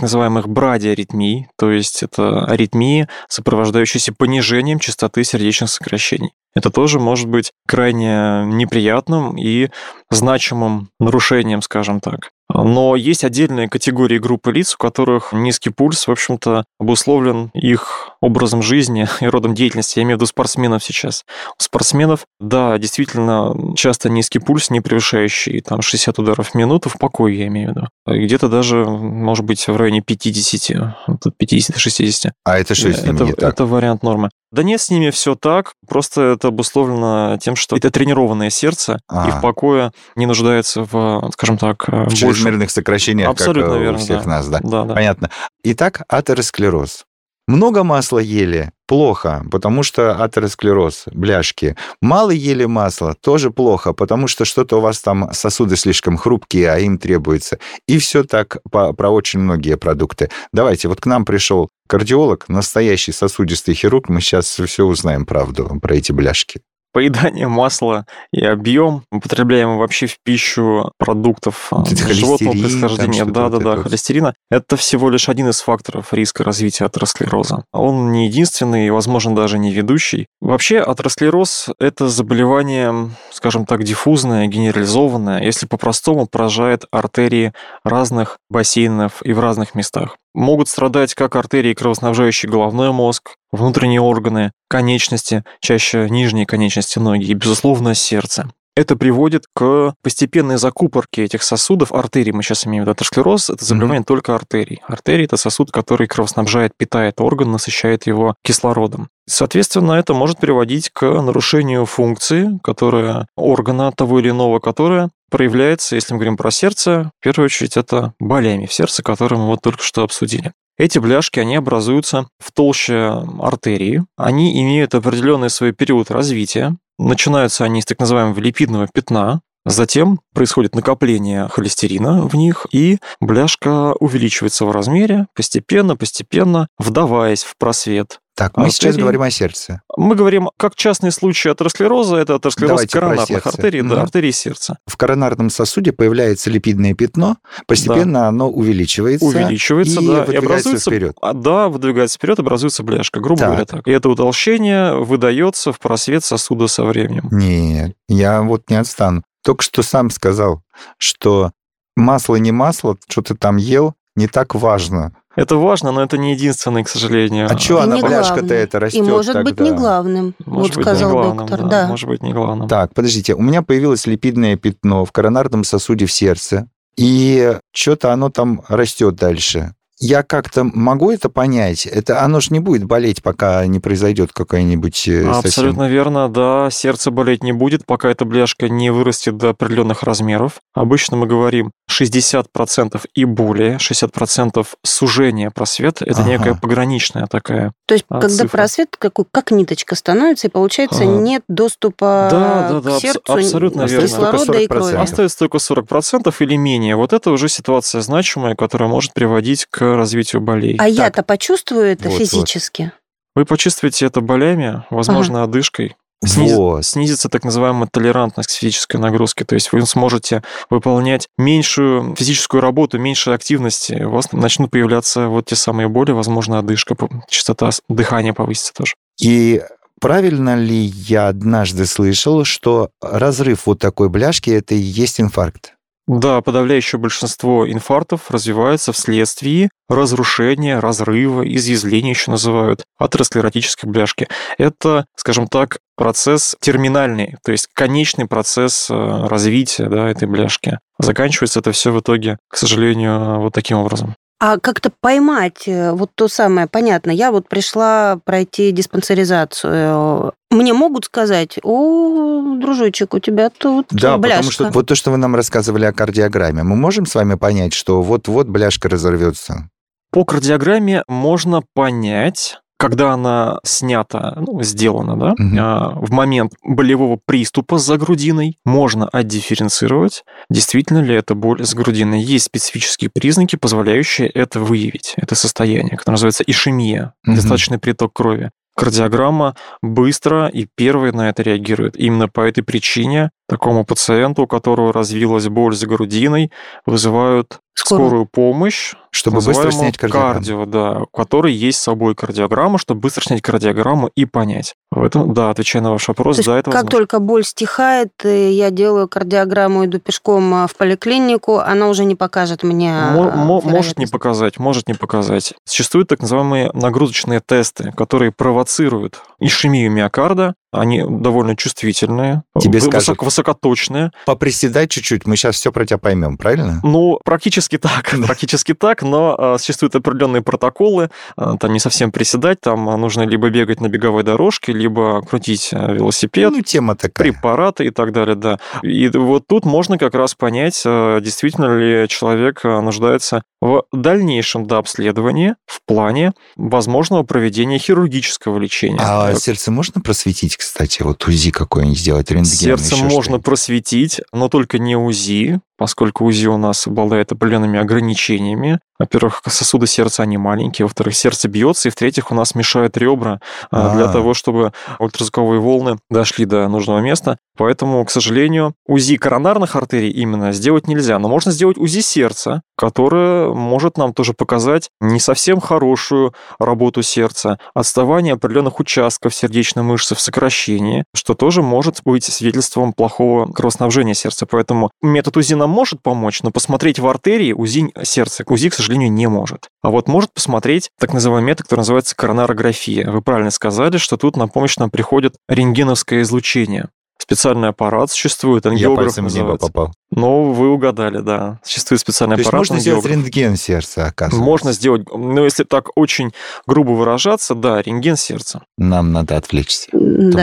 называемых 0.00 0.48
брадиаритмий, 0.48 1.48
то 1.58 1.70
есть 1.70 2.02
это 2.02 2.46
аритмии, 2.46 3.08
сопровождающиеся 3.28 4.14
понижением 4.14 4.78
частоты 4.78 5.22
сердечных 5.22 5.68
сокращений. 5.68 6.32
Это 6.56 6.70
тоже 6.70 6.98
может 6.98 7.28
быть 7.28 7.52
крайне 7.68 8.46
неприятным 8.46 9.36
и 9.36 9.68
значимым 10.10 10.88
нарушением, 10.98 11.60
скажем 11.60 12.00
так. 12.00 12.30
Но 12.48 12.96
есть 12.96 13.24
отдельные 13.24 13.68
категории 13.68 14.18
группы 14.18 14.52
лиц, 14.52 14.74
у 14.74 14.78
которых 14.78 15.32
низкий 15.32 15.70
пульс, 15.70 16.06
в 16.06 16.10
общем-то, 16.10 16.64
обусловлен 16.78 17.50
их 17.52 18.10
образом 18.20 18.62
жизни 18.62 19.06
и 19.20 19.26
родом 19.26 19.54
деятельности. 19.54 19.98
Я 19.98 20.04
имею 20.04 20.16
в 20.16 20.20
виду 20.20 20.26
спортсменов 20.26 20.82
сейчас. 20.82 21.24
У 21.58 21.62
спортсменов, 21.62 22.24
да, 22.40 22.78
действительно, 22.78 23.74
часто 23.76 24.08
низкий 24.08 24.38
пульс, 24.38 24.70
не 24.70 24.80
превышающий 24.80 25.60
там 25.60 25.82
60 25.82 26.18
ударов 26.18 26.50
в 26.50 26.54
минуту, 26.54 26.88
в 26.88 26.98
покое 26.98 27.38
я 27.38 27.48
имею 27.48 27.72
в 27.72 27.76
виду. 27.76 27.88
Где-то 28.06 28.48
даже, 28.48 28.84
может 28.86 29.44
быть, 29.44 29.66
в 29.66 29.76
районе 29.76 30.00
50, 30.00 30.94
50-60. 31.38 32.30
А 32.44 32.58
это 32.58 32.74
что 32.74 32.92
с 32.92 33.02
ними 33.02 33.14
это, 33.14 33.24
не 33.24 33.32
так? 33.32 33.52
Это 33.52 33.66
вариант 33.66 34.02
нормы. 34.02 34.30
Да 34.56 34.62
нет, 34.62 34.80
с 34.80 34.88
ними 34.88 35.10
все 35.10 35.34
так, 35.34 35.74
просто 35.86 36.22
это 36.22 36.48
обусловлено 36.48 37.36
тем, 37.38 37.56
что 37.56 37.76
это 37.76 37.90
тренированное 37.90 38.48
сердце, 38.48 39.00
а. 39.06 39.28
и 39.28 39.30
в 39.30 39.42
покое 39.42 39.92
не 40.14 40.24
нуждается 40.24 40.80
в, 40.90 41.28
скажем 41.34 41.58
так, 41.58 41.86
в 41.86 42.14
чрезмерных 42.14 42.70
сокращениях, 42.70 43.28
Абсолютно 43.28 43.72
как 43.72 43.80
верно, 43.80 43.98
у 43.98 44.00
всех 44.00 44.24
да. 44.24 44.30
нас, 44.30 44.48
да? 44.48 44.60
Да, 44.62 44.84
да. 44.84 44.94
Понятно. 44.94 45.30
Итак, 45.62 46.04
атеросклероз. 46.08 47.04
Много 47.48 47.84
масла 47.84 48.18
ели– 48.18 48.72
плохо, 48.88 49.44
потому 49.52 49.84
что 49.84 50.20
атеросклероз, 50.22 51.04
бляшки. 51.12 51.76
Мало 52.02 52.30
ели 52.30 52.64
масла– 52.64 53.14
тоже 53.20 53.52
плохо, 53.52 53.92
потому 53.92 54.26
что 54.26 54.44
что-то 54.44 54.78
у 54.78 54.80
вас 54.80 55.00
там 55.00 55.30
сосуды 55.32 55.76
слишком 55.76 56.16
хрупкие, 56.16 56.72
а 56.72 56.78
им 56.78 56.98
требуется. 56.98 57.60
И 57.86 57.98
все 57.98 58.24
так 58.24 58.58
по, 58.72 58.92
про 58.92 59.10
очень 59.10 59.38
многие 59.38 59.76
продукты. 59.76 60.28
Давайте, 60.52 60.88
вот 60.88 61.00
к 61.00 61.06
нам 61.06 61.24
пришел 61.24 61.68
кардиолог, 61.86 62.48
настоящий 62.48 63.12
сосудистый 63.12 63.74
хирург, 63.74 64.08
мы 64.08 64.20
сейчас 64.20 64.46
все 64.46 64.84
узнаем 64.84 65.24
правду 65.24 65.78
про 65.80 65.94
эти 65.94 66.10
бляшки 66.10 66.62
поедание 66.96 67.46
масла 67.46 68.06
и 68.32 68.42
объем 68.42 69.02
употребляемого 69.12 69.80
вообще 69.80 70.06
в 70.06 70.16
пищу 70.24 70.92
продуктов 70.96 71.68
Вот 71.70 71.92
эти 71.92 72.10
животного 72.10 72.52
происхождения, 72.52 73.26
да-да-да, 73.26 73.76
холестерина, 73.82 74.32
это 74.50 74.78
всего 74.78 75.10
лишь 75.10 75.28
один 75.28 75.50
из 75.50 75.60
факторов 75.60 76.14
риска 76.14 76.42
развития 76.42 76.86
атеросклероза. 76.86 77.64
Он 77.70 78.12
не 78.12 78.28
единственный 78.28 78.86
и, 78.86 78.90
возможно, 78.90 79.36
даже 79.36 79.58
не 79.58 79.74
ведущий. 79.74 80.24
Вообще, 80.40 80.78
атеросклероз– 80.80 81.68
это 81.78 82.08
заболевание, 82.08 83.10
скажем 83.30 83.66
так, 83.66 83.84
диффузное, 83.84 84.46
генерализованное, 84.46 85.42
если 85.42 85.66
по-простому 85.66 86.26
поражает 86.26 86.86
артерии 86.90 87.52
разных 87.84 88.38
бассейнов 88.48 89.20
и 89.22 89.34
в 89.34 89.40
разных 89.40 89.74
местах. 89.74 90.16
Могут 90.36 90.68
страдать 90.68 91.14
как 91.14 91.34
артерии, 91.34 91.72
кровоснабжающие 91.72 92.50
головной 92.50 92.92
мозг, 92.92 93.36
внутренние 93.52 94.02
органы, 94.02 94.52
конечности, 94.68 95.44
чаще 95.60 96.08
нижние 96.10 96.44
конечности 96.44 96.98
ноги 96.98 97.24
и, 97.24 97.32
безусловно, 97.32 97.94
сердце. 97.94 98.50
Это 98.76 98.96
приводит 98.96 99.44
к 99.54 99.94
постепенной 100.02 100.58
закупорке 100.58 101.24
этих 101.24 101.42
сосудов, 101.42 101.90
артерий, 101.90 102.32
мы 102.32 102.42
сейчас 102.42 102.66
имеем 102.66 102.82
в 102.82 102.84
виду 102.84 102.92
атеросклероз, 102.92 103.48
это 103.48 103.64
заболевание 103.64 104.02
mm-hmm. 104.02 104.04
только 104.04 104.34
артерий. 104.34 104.82
Артерий– 104.86 105.24
это 105.26 105.38
сосуд, 105.38 105.72
который 105.72 106.06
кровоснабжает, 106.06 106.72
питает 106.76 107.18
орган, 107.22 107.52
насыщает 107.52 108.06
его 108.06 108.34
кислородом. 108.44 109.08
Соответственно, 109.28 109.92
это 109.92 110.14
может 110.14 110.38
приводить 110.38 110.90
к 110.90 111.04
нарушению 111.04 111.84
функции, 111.84 112.58
которая 112.62 113.26
органа 113.36 113.90
того 113.92 114.20
или 114.20 114.30
иного, 114.30 114.60
которая 114.60 115.10
проявляется, 115.30 115.96
если 115.96 116.14
мы 116.14 116.18
говорим 116.18 116.36
про 116.36 116.50
сердце, 116.50 117.10
в 117.20 117.24
первую 117.24 117.46
очередь 117.46 117.76
это 117.76 118.14
болями 118.20 118.66
в 118.66 118.72
сердце, 118.72 119.02
которые 119.02 119.40
мы 119.40 119.46
вот 119.46 119.62
только 119.62 119.82
что 119.82 120.02
обсудили. 120.02 120.52
Эти 120.78 120.98
бляшки, 120.98 121.40
они 121.40 121.56
образуются 121.56 122.28
в 122.38 122.52
толще 122.52 123.24
артерии. 123.40 124.04
Они 124.16 124.62
имеют 124.62 124.94
определенный 124.94 125.50
свой 125.50 125.72
период 125.72 126.10
развития. 126.10 126.76
Начинаются 126.98 127.64
они 127.64 127.80
с 127.80 127.86
так 127.86 127.98
называемого 127.98 128.38
липидного 128.38 128.88
пятна, 128.92 129.40
Затем 129.68 130.20
происходит 130.32 130.76
накопление 130.76 131.48
холестерина 131.48 132.22
в 132.28 132.36
них, 132.36 132.66
и 132.70 132.98
бляшка 133.20 133.94
увеличивается 133.98 134.64
в 134.64 134.70
размере, 134.70 135.26
постепенно, 135.34 135.96
постепенно, 135.96 136.68
вдаваясь 136.78 137.42
в 137.42 137.56
просвет 137.58 138.20
Так, 138.36 138.54
мы 138.58 138.68
сейчас 138.68 138.88
артерии. 138.90 139.00
говорим 139.00 139.22
о 139.22 139.30
сердце. 139.30 139.80
Мы 139.96 140.14
говорим, 140.14 140.50
как 140.58 140.74
частный 140.74 141.10
случай 141.10 141.48
атеросклероза, 141.48 142.16
это 142.16 142.34
атеросклероз 142.34 142.70
Давайте 142.72 142.92
коронарных 142.92 143.46
артерий, 143.46 143.80
да, 143.80 143.86
Мгм. 143.86 143.98
артерий 144.02 144.32
сердца. 144.32 144.76
В 144.86 144.98
коронарном 144.98 145.48
сосуде 145.48 145.92
появляется 145.92 146.50
липидное 146.50 146.92
пятно, 146.92 147.38
постепенно 147.66 148.28
оно 148.28 148.50
увеличивается. 148.50 149.24
Увеличивается, 149.24 150.00
и 150.02 150.06
да, 150.06 150.24
и 150.24 150.36
образуется... 150.36 150.90
вперед. 150.90 151.16
А, 151.22 151.32
да, 151.32 151.68
выдвигается 151.68 152.18
вперед, 152.18 152.38
образуется 152.38 152.82
бляшка, 152.82 153.20
грубо 153.20 153.40
Так. 153.40 153.48
говоря 153.48 153.64
так. 153.64 153.88
И 153.88 153.90
это 153.90 154.10
утолщение 154.10 154.94
выдается 154.96 155.72
в 155.72 155.78
просвет 155.80 156.22
сосуда 156.22 156.66
со 156.66 156.84
временем. 156.84 157.28
Нет, 157.32 157.96
я 158.08 158.42
вот 158.42 158.68
не 158.68 158.76
отстану. 158.76 159.22
Только 159.42 159.62
что 159.64 159.82
сам 159.82 160.10
сказал, 160.10 160.60
что 160.98 161.52
масло 161.96 162.36
не 162.36 162.52
масло, 162.52 162.98
что 163.08 163.22
ты 163.22 163.34
там 163.34 163.56
ел, 163.56 163.94
не 164.14 164.28
так 164.28 164.54
важно. 164.54 165.14
Это 165.36 165.56
важно, 165.56 165.92
но 165.92 166.02
это 166.02 166.16
не 166.16 166.32
единственное, 166.32 166.82
к 166.82 166.88
сожалению. 166.88 167.46
А 167.50 167.54
И 167.54 167.72
она, 167.78 167.98
бляшка-то 167.98 168.54
эта 168.54 168.80
растет 168.80 169.00
И 169.00 169.02
может 169.02 169.36
быть 169.44 169.56
тогда? 169.56 169.70
не 169.70 169.76
главным, 169.76 170.34
Может 170.44 170.74
вот 170.74 170.76
быть, 170.76 170.84
сказал 170.84 171.10
не 171.10 171.14
главным, 171.14 171.36
доктор, 171.46 171.62
да, 171.62 171.68
да. 171.68 171.86
Может 171.88 172.08
быть, 172.08 172.22
не 172.22 172.32
главным. 172.32 172.68
Так, 172.68 172.94
подождите, 172.94 173.34
у 173.34 173.42
меня 173.42 173.62
появилось 173.62 174.06
липидное 174.06 174.56
пятно 174.56 175.04
в 175.04 175.12
коронарном 175.12 175.62
сосуде 175.62 176.06
в 176.06 176.12
сердце, 176.12 176.68
и 176.96 177.58
что-то 177.72 178.12
оно 178.12 178.30
там 178.30 178.62
растет 178.68 179.16
дальше. 179.16 179.74
Я 179.98 180.22
как-то 180.22 180.64
могу 180.64 181.10
это 181.10 181.28
понять? 181.28 181.86
Это 181.86 182.22
оно 182.22 182.40
же 182.40 182.48
не 182.50 182.60
будет 182.60 182.84
болеть, 182.84 183.22
пока 183.22 183.64
не 183.66 183.80
произойдет 183.80 184.30
какая-нибудь 184.32 185.08
э, 185.08 185.22
совсем- 185.24 185.38
Абсолютно 185.38 185.88
верно, 185.88 186.28
да. 186.28 186.68
Сердце 186.70 187.10
болеть 187.10 187.42
не 187.42 187.52
будет, 187.52 187.86
пока 187.86 188.08
эта 188.10 188.24
бляшка 188.24 188.68
не 188.68 188.90
вырастет 188.90 189.36
до 189.36 189.50
определенных 189.50 190.02
размеров. 190.02 190.60
Обычно 190.74 191.16
мы 191.16 191.26
говорим 191.26 191.70
60% 191.90 193.06
и 193.14 193.24
более, 193.24 193.78
60% 193.78 194.66
сужения 194.84 195.50
просвета. 195.50 196.04
Это 196.04 196.20
Ага. 196.20 196.30
некая 196.30 196.54
пограничная 196.54 197.26
такая. 197.26 197.72
То 197.86 197.94
есть, 197.94 198.04
А, 198.08 198.20
когда 198.20 198.34
цифра? 198.36 198.48
просвет 198.48 198.96
какой, 198.98 199.24
как 199.30 199.50
ниточка 199.50 199.94
становится, 199.94 200.48
и 200.48 200.50
получается 200.50 201.02
А. 201.02 201.06
нет 201.06 201.42
доступа 201.48 202.28
Да, 202.30 202.68
да, 202.70 202.80
да, 202.80 202.96
к 202.96 203.00
сердцу 203.00 203.20
абсолютно 203.26 203.82
верно. 203.82 204.06
кислорода 204.06 204.42
и 204.58 204.66
Только 204.66 204.74
крови. 204.74 204.92
40%. 204.94 205.02
Остается 205.02 205.38
только 205.38 205.58
40% 205.58 206.40
или 206.40 206.56
менее. 206.56 206.96
Вот 206.96 207.12
это 207.12 207.30
уже 207.30 207.48
ситуация 207.48 208.00
значимая, 208.00 208.54
которая 208.54 208.88
может 208.88 209.14
приводить 209.14 209.66
к 209.70 209.85
развитию 209.94 210.42
болей. 210.42 210.76
А 210.78 210.88
я-то 210.88 211.22
почувствую 211.22 211.84
это 211.84 212.08
Вот, 212.08 212.18
вот. 212.18 212.28
физически. 212.28 212.92
Вы 213.34 213.44
почувствуете 213.44 214.06
это 214.06 214.20
болями, 214.20 214.82
возможно, 214.90 215.42
одышкой. 215.42 215.94
Сниз- 216.24 216.54
Вот. 216.54 216.84
Снизится 216.86 217.28
так 217.28 217.44
называемая 217.44 217.88
толерантность 217.92 218.48
к 218.48 218.52
физической 218.52 218.96
нагрузке, 218.96 219.44
то 219.44 219.54
есть 219.54 219.70
вы 219.72 219.84
сможете 219.86 220.42
выполнять 220.70 221.28
меньшую 221.36 222.16
физическую 222.16 222.62
работу, 222.62 222.98
меньше 222.98 223.30
активности, 223.32 224.02
у 224.02 224.10
вас 224.10 224.32
начнут 224.32 224.70
появляться 224.70 225.28
вот 225.28 225.44
те 225.44 225.56
самые 225.56 225.88
боли, 225.88 226.12
возможно, 226.12 226.58
одышка, 226.58 226.96
частота 227.28 227.68
дыхания 227.90 228.32
повысится 228.32 228.72
тоже. 228.72 228.94
И 229.20 229.62
правильно 230.00 230.56
ли 230.56 230.74
я 230.74 231.28
однажды 231.28 231.84
слышал, 231.84 232.44
что 232.44 232.88
разрыв 233.02 233.66
вот 233.66 233.78
такой 233.78 234.08
бляшки– 234.08 234.48
это 234.50 234.74
и 234.74 234.78
есть 234.78 235.20
инфаркт? 235.20 235.74
Да, 236.06 236.40
подавляющее 236.40 237.00
большинство 237.00 237.68
инфарктов 237.68 238.30
развивается 238.30 238.92
вследствие 238.92 239.70
разрушения, 239.88 240.78
разрыва, 240.78 241.42
изъязвления 241.42 242.10
еще 242.10 242.30
называют, 242.30 242.84
атеросклеротической 242.98 243.90
бляшки. 243.90 244.28
Это, 244.56 245.06
скажем 245.16 245.48
так, 245.48 245.78
процесс 245.96 246.56
терминальный, 246.60 247.36
то 247.44 247.50
есть 247.50 247.68
конечный 247.74 248.26
процесс 248.26 248.88
э, 248.88 248.94
развития 248.94 249.88
да, 249.88 250.08
этой 250.08 250.28
бляшки. 250.28 250.78
Заканчивается 250.98 251.58
это 251.58 251.72
все 251.72 251.90
в 251.90 252.00
итоге, 252.00 252.38
к 252.48 252.56
сожалению, 252.56 253.40
вот 253.40 253.52
таким 253.52 253.78
образом. 253.78 254.14
А 254.38 254.58
как-то 254.58 254.90
поймать 255.00 255.66
э, 255.66 255.92
вот 255.92 256.10
то 256.14 256.28
самое, 256.28 256.66
понятно, 256.66 257.10
я 257.10 257.32
вот 257.32 257.48
пришла 257.48 258.18
пройти 258.24 258.70
диспансеризацию. 258.70 260.32
Мне 260.50 260.74
могут 260.74 261.06
сказать, 261.06 261.58
о, 261.62 262.56
дружочек, 262.60 263.14
у 263.14 263.18
тебя 263.18 263.48
тут 263.50 263.86
Да, 263.90 264.18
бляшка. 264.18 264.36
потому 264.36 264.50
что 264.52 264.70
вот 264.70 264.86
то, 264.86 264.94
что 264.94 265.10
вы 265.10 265.16
нам 265.16 265.34
рассказывали 265.34 265.86
о 265.86 265.92
кардиограмме, 265.92 266.62
мы 266.62 266.76
можем 266.76 267.06
с 267.06 267.14
вами 267.14 267.34
понять, 267.36 267.72
что 267.72 268.02
вот-вот 268.02 268.46
бляшка 268.46 268.90
разорвется? 268.90 269.70
По 270.10 270.24
кардиограмме 270.24 271.02
можно 271.08 271.62
понять, 271.74 272.58
когда 272.78 273.12
она 273.12 273.58
снята, 273.64 274.34
ну, 274.36 274.62
сделана, 274.62 275.16
да, 275.16 275.34
Мгм. 275.38 275.58
а, 275.60 275.90
в 276.00 276.10
момент 276.12 276.52
болевого 276.62 277.18
приступа 277.24 277.78
за 277.78 277.96
грудиной, 277.96 278.58
можно 278.64 279.08
отдифференцировать, 279.08 280.24
действительно 280.50 280.98
ли 280.98 281.14
это 281.14 281.34
боль 281.34 281.64
с 281.64 281.74
грудиной. 281.74 282.20
Есть 282.20 282.46
специфические 282.46 283.10
признаки, 283.10 283.56
позволяющие 283.56 284.28
это 284.28 284.60
выявить, 284.60 285.14
это 285.16 285.34
состояние, 285.34 285.96
которое 285.96 286.14
называется 286.14 286.44
ишемия, 286.46 287.14
Мгм. 287.24 287.36
достаточный 287.36 287.78
приток 287.78 288.12
крови. 288.12 288.50
Кардиограмма 288.76 289.54
быстро 289.80 290.48
и 290.48 290.66
первой 290.76 291.10
на 291.12 291.30
это 291.30 291.42
реагирует. 291.42 291.96
Именно 291.96 292.28
по 292.28 292.42
этой 292.42 292.62
причине 292.62 293.30
такому 293.48 293.86
пациенту, 293.86 294.42
у 294.42 294.46
которого 294.46 294.92
развилась 294.92 295.48
боль 295.48 295.74
за 295.74 295.86
грудиной, 295.86 296.50
вызывают 296.84 297.60
Скорую. 297.78 298.08
скорую 298.08 298.26
помощь, 298.26 298.94
Чтобы 299.10 299.40
быстро 299.40 299.70
снять 299.70 299.96
кардиограмму. 299.98 300.32
Кардио, 300.34 300.64
да, 300.66 300.98
у 301.02 301.06
которой 301.06 301.52
есть 301.52 301.78
с 301.78 301.82
собой 301.82 302.14
кардиограмма, 302.14 302.78
чтобы 302.78 303.00
быстро 303.02 303.22
снять 303.22 303.42
кардиограмму 303.42 304.10
и 304.14 304.24
понять. 304.24 304.74
В 304.90 305.02
этом, 305.04 305.34
да, 305.34 305.50
отвечая 305.50 305.82
на 305.82 305.90
ваш 305.92 306.08
вопрос, 306.08 306.36
То 306.38 306.44
да, 306.44 306.58
это 306.58 306.70
как 306.70 306.74
возможно. 306.84 306.90
только 306.90 307.18
боль 307.18 307.44
стихает, 307.44 308.08
и 308.24 308.50
я 308.50 308.70
делаю 308.70 309.08
кардиограмму, 309.08 309.84
иду 309.84 309.98
пешком 309.98 310.54
а, 310.54 310.66
в 310.66 310.74
поликлинику, 310.74 311.58
она 311.58 311.88
уже 311.88 312.04
не 312.04 312.14
покажет 312.14 312.62
мне... 312.62 312.94
А, 312.94 313.10
мо- 313.36 313.60
может 313.62 313.98
не 313.98 314.06
показать, 314.06 314.58
может 314.58 314.88
не 314.88 314.94
показать. 314.94 315.52
Существуют 315.64 316.08
так 316.08 316.20
называемые 316.22 316.70
нагрузочные 316.72 317.40
тесты, 317.44 317.92
которые 317.96 318.32
провоцируют 318.32 319.20
ишемию 319.38 319.90
миокарда. 319.90 320.54
Они 320.72 321.02
довольно 321.08 321.56
чувствительные, 321.56 322.42
Тебе 322.60 322.80
вы- 322.80 322.86
скажут. 322.88 323.16
высоко- 323.16 323.24
высокоточные. 323.24 324.10
Поприседай 324.26 324.86
чуть-чуть, 324.88 325.26
мы 325.26 325.36
сейчас 325.36 325.56
все 325.56 325.72
про 325.72 325.86
тебя 325.86 325.96
поймем, 325.98 326.36
правильно? 326.36 326.80
Ну, 326.82 327.18
практически 327.24 327.65
так, 327.76 328.14
практически 328.26 328.72
так, 328.72 329.02
но 329.02 329.34
а, 329.36 329.58
существуют 329.58 329.96
определенные 329.96 330.42
протоколы, 330.42 331.10
а, 331.36 331.56
там 331.56 331.72
не 331.72 331.80
совсем 331.80 332.12
приседать, 332.12 332.60
там 332.60 332.88
а, 332.88 332.96
нужно 332.96 333.22
либо 333.26 333.50
бегать 333.50 333.80
на 333.80 333.88
беговой 333.88 334.22
дорожке, 334.22 334.72
либо 334.72 335.22
крутить 335.22 335.70
велосипед, 335.72 336.52
Ну, 336.52 336.62
тема 336.62 336.94
такая. 336.94 337.32
препараты 337.32 337.86
и 337.86 337.90
так 337.90 338.12
далее, 338.12 338.36
да. 338.36 338.60
И 338.82 339.08
вот 339.08 339.48
тут 339.48 339.64
можно 339.64 339.98
как 339.98 340.14
раз 340.14 340.34
понять, 340.34 340.80
действительно 340.84 341.76
ли 341.76 342.08
человек 342.08 342.62
нуждается 342.62 343.42
в 343.60 343.84
дальнейшем 343.92 344.66
дообследовании 344.66 345.56
в 345.66 345.80
плане 345.84 346.32
возможного 346.56 347.24
проведения 347.24 347.78
хирургического 347.78 348.58
лечения. 348.58 348.98
А 349.00 349.32
Э, 349.32 349.34
сердце 349.36 349.70
можно 349.72 350.00
просветить, 350.00 350.56
кстати? 350.56 351.02
Вот 351.02 351.26
УЗИ 351.26 351.50
какое-нибудь 351.50 351.98
сделать, 351.98 352.30
рентген, 352.30 352.44
Сердце 352.44 352.96
можно 352.96 353.40
просветить, 353.40 354.20
но 354.32 354.48
только 354.48 354.78
не 354.78 354.94
УЗИ, 354.94 355.60
поскольку 355.78 356.24
УЗИ 356.26 356.46
у 356.46 356.58
нас 356.58 356.86
обладает 356.86 357.32
определенными 357.56 357.78
ограничениями. 357.78 358.78
Во-первых, 358.98 359.42
сосуды 359.46 359.86
сердца, 359.86 360.22
они 360.22 360.38
маленькие. 360.38 360.86
Во-вторых, 360.86 361.14
сердце 361.14 361.48
бьется. 361.48 361.88
И 361.88 361.90
в-третьих, 361.90 362.30
у 362.30 362.34
нас 362.34 362.54
мешают 362.54 362.96
ребра 362.96 363.40
а, 363.70 363.94
для 363.94 364.06
А. 364.06 364.12
того, 364.12 364.34
чтобы 364.34 364.72
ультразвуковые 364.98 365.60
волны 365.60 365.98
дошли 366.10 366.44
до 366.44 366.68
нужного 366.68 367.00
места. 367.00 367.38
Поэтому, 367.56 368.04
к 368.04 368.10
сожалению, 368.10 368.74
УЗИ 368.86 369.16
коронарных 369.16 369.76
артерий 369.76 370.10
именно 370.10 370.52
сделать 370.52 370.88
нельзя. 370.88 371.18
Но 371.18 371.28
можно 371.28 371.52
сделать 371.52 371.78
УЗИ 371.78 372.00
сердца, 372.00 372.62
которое 372.76 373.48
может 373.48 373.96
нам 373.96 374.12
тоже 374.12 374.32
показать 374.32 374.90
не 375.00 375.20
совсем 375.20 375.60
хорошую 375.60 376.34
работу 376.58 377.02
сердца, 377.02 377.58
отставание 377.74 378.34
определенных 378.34 378.80
участков 378.80 379.34
сердечной 379.34 379.82
мышцы 379.82 380.14
в 380.14 380.20
сокращении, 380.20 381.04
что 381.14 381.34
тоже 381.34 381.62
может 381.62 382.00
быть 382.04 382.24
свидетельством 382.24 382.92
плохого 382.92 383.50
кровоснабжения 383.52 384.14
сердца. 384.14 384.46
Поэтому 384.46 384.90
метод 385.02 385.36
УЗИ 385.36 385.54
нам 385.54 385.70
может 385.70 386.02
помочь, 386.02 386.42
но 386.42 386.50
посмотреть 386.50 386.98
в 386.98 387.06
артерии 387.06 387.52
УЗИ 387.52 387.92
сердца, 388.02 388.44
УЗИ, 388.46 388.68
к 388.68 388.74
сожалению, 388.74 389.12
не 389.12 389.26
может. 389.28 389.68
А 389.82 389.90
вот 389.90 390.08
может 390.08 390.32
посмотреть 390.32 390.90
так 390.98 391.12
называемый 391.12 391.46
метод, 391.46 391.64
который 391.66 391.80
называется 391.80 392.16
коронарография. 392.16 393.10
Вы 393.10 393.22
правильно 393.22 393.50
сказали, 393.50 393.96
что 393.96 394.16
тут 394.16 394.36
на 394.36 394.48
помощь 394.48 394.76
нам 394.76 394.90
приходит 394.90 395.36
рентгеновское 395.48 396.22
излучение. 396.22 396.88
Специальный 397.18 397.68
аппарат 397.68 398.10
существует, 398.10 398.66
Я 398.66 398.70
ангиограф 398.70 399.06
пальцем 399.06 399.26
в 399.28 399.34
небо 399.34 399.56
попал. 399.56 399.92
Но 400.10 400.52
вы 400.52 400.68
угадали, 400.70 401.18
да. 401.20 401.58
Существует 401.64 402.00
специальный 402.00 402.36
То 402.36 402.40
есть 402.40 402.48
аппарат. 402.48 402.60
можно 402.68 402.78
сделать 402.80 403.04
ангиограф. 403.04 403.24
рентген 403.24 403.56
сердца, 403.56 404.06
оказывается. 404.06 404.44
Можно 404.44 404.72
сделать, 404.72 405.06
ну, 405.12 405.42
если 405.44 405.64
так 405.64 405.88
очень 405.96 406.32
грубо 406.66 406.90
выражаться, 406.92 407.54
да, 407.54 407.82
рентген 407.82 408.16
сердца. 408.16 408.62
Нам 408.78 409.12
надо 409.12 409.36
отвлечься. 409.36 409.88
Да, 409.92 409.98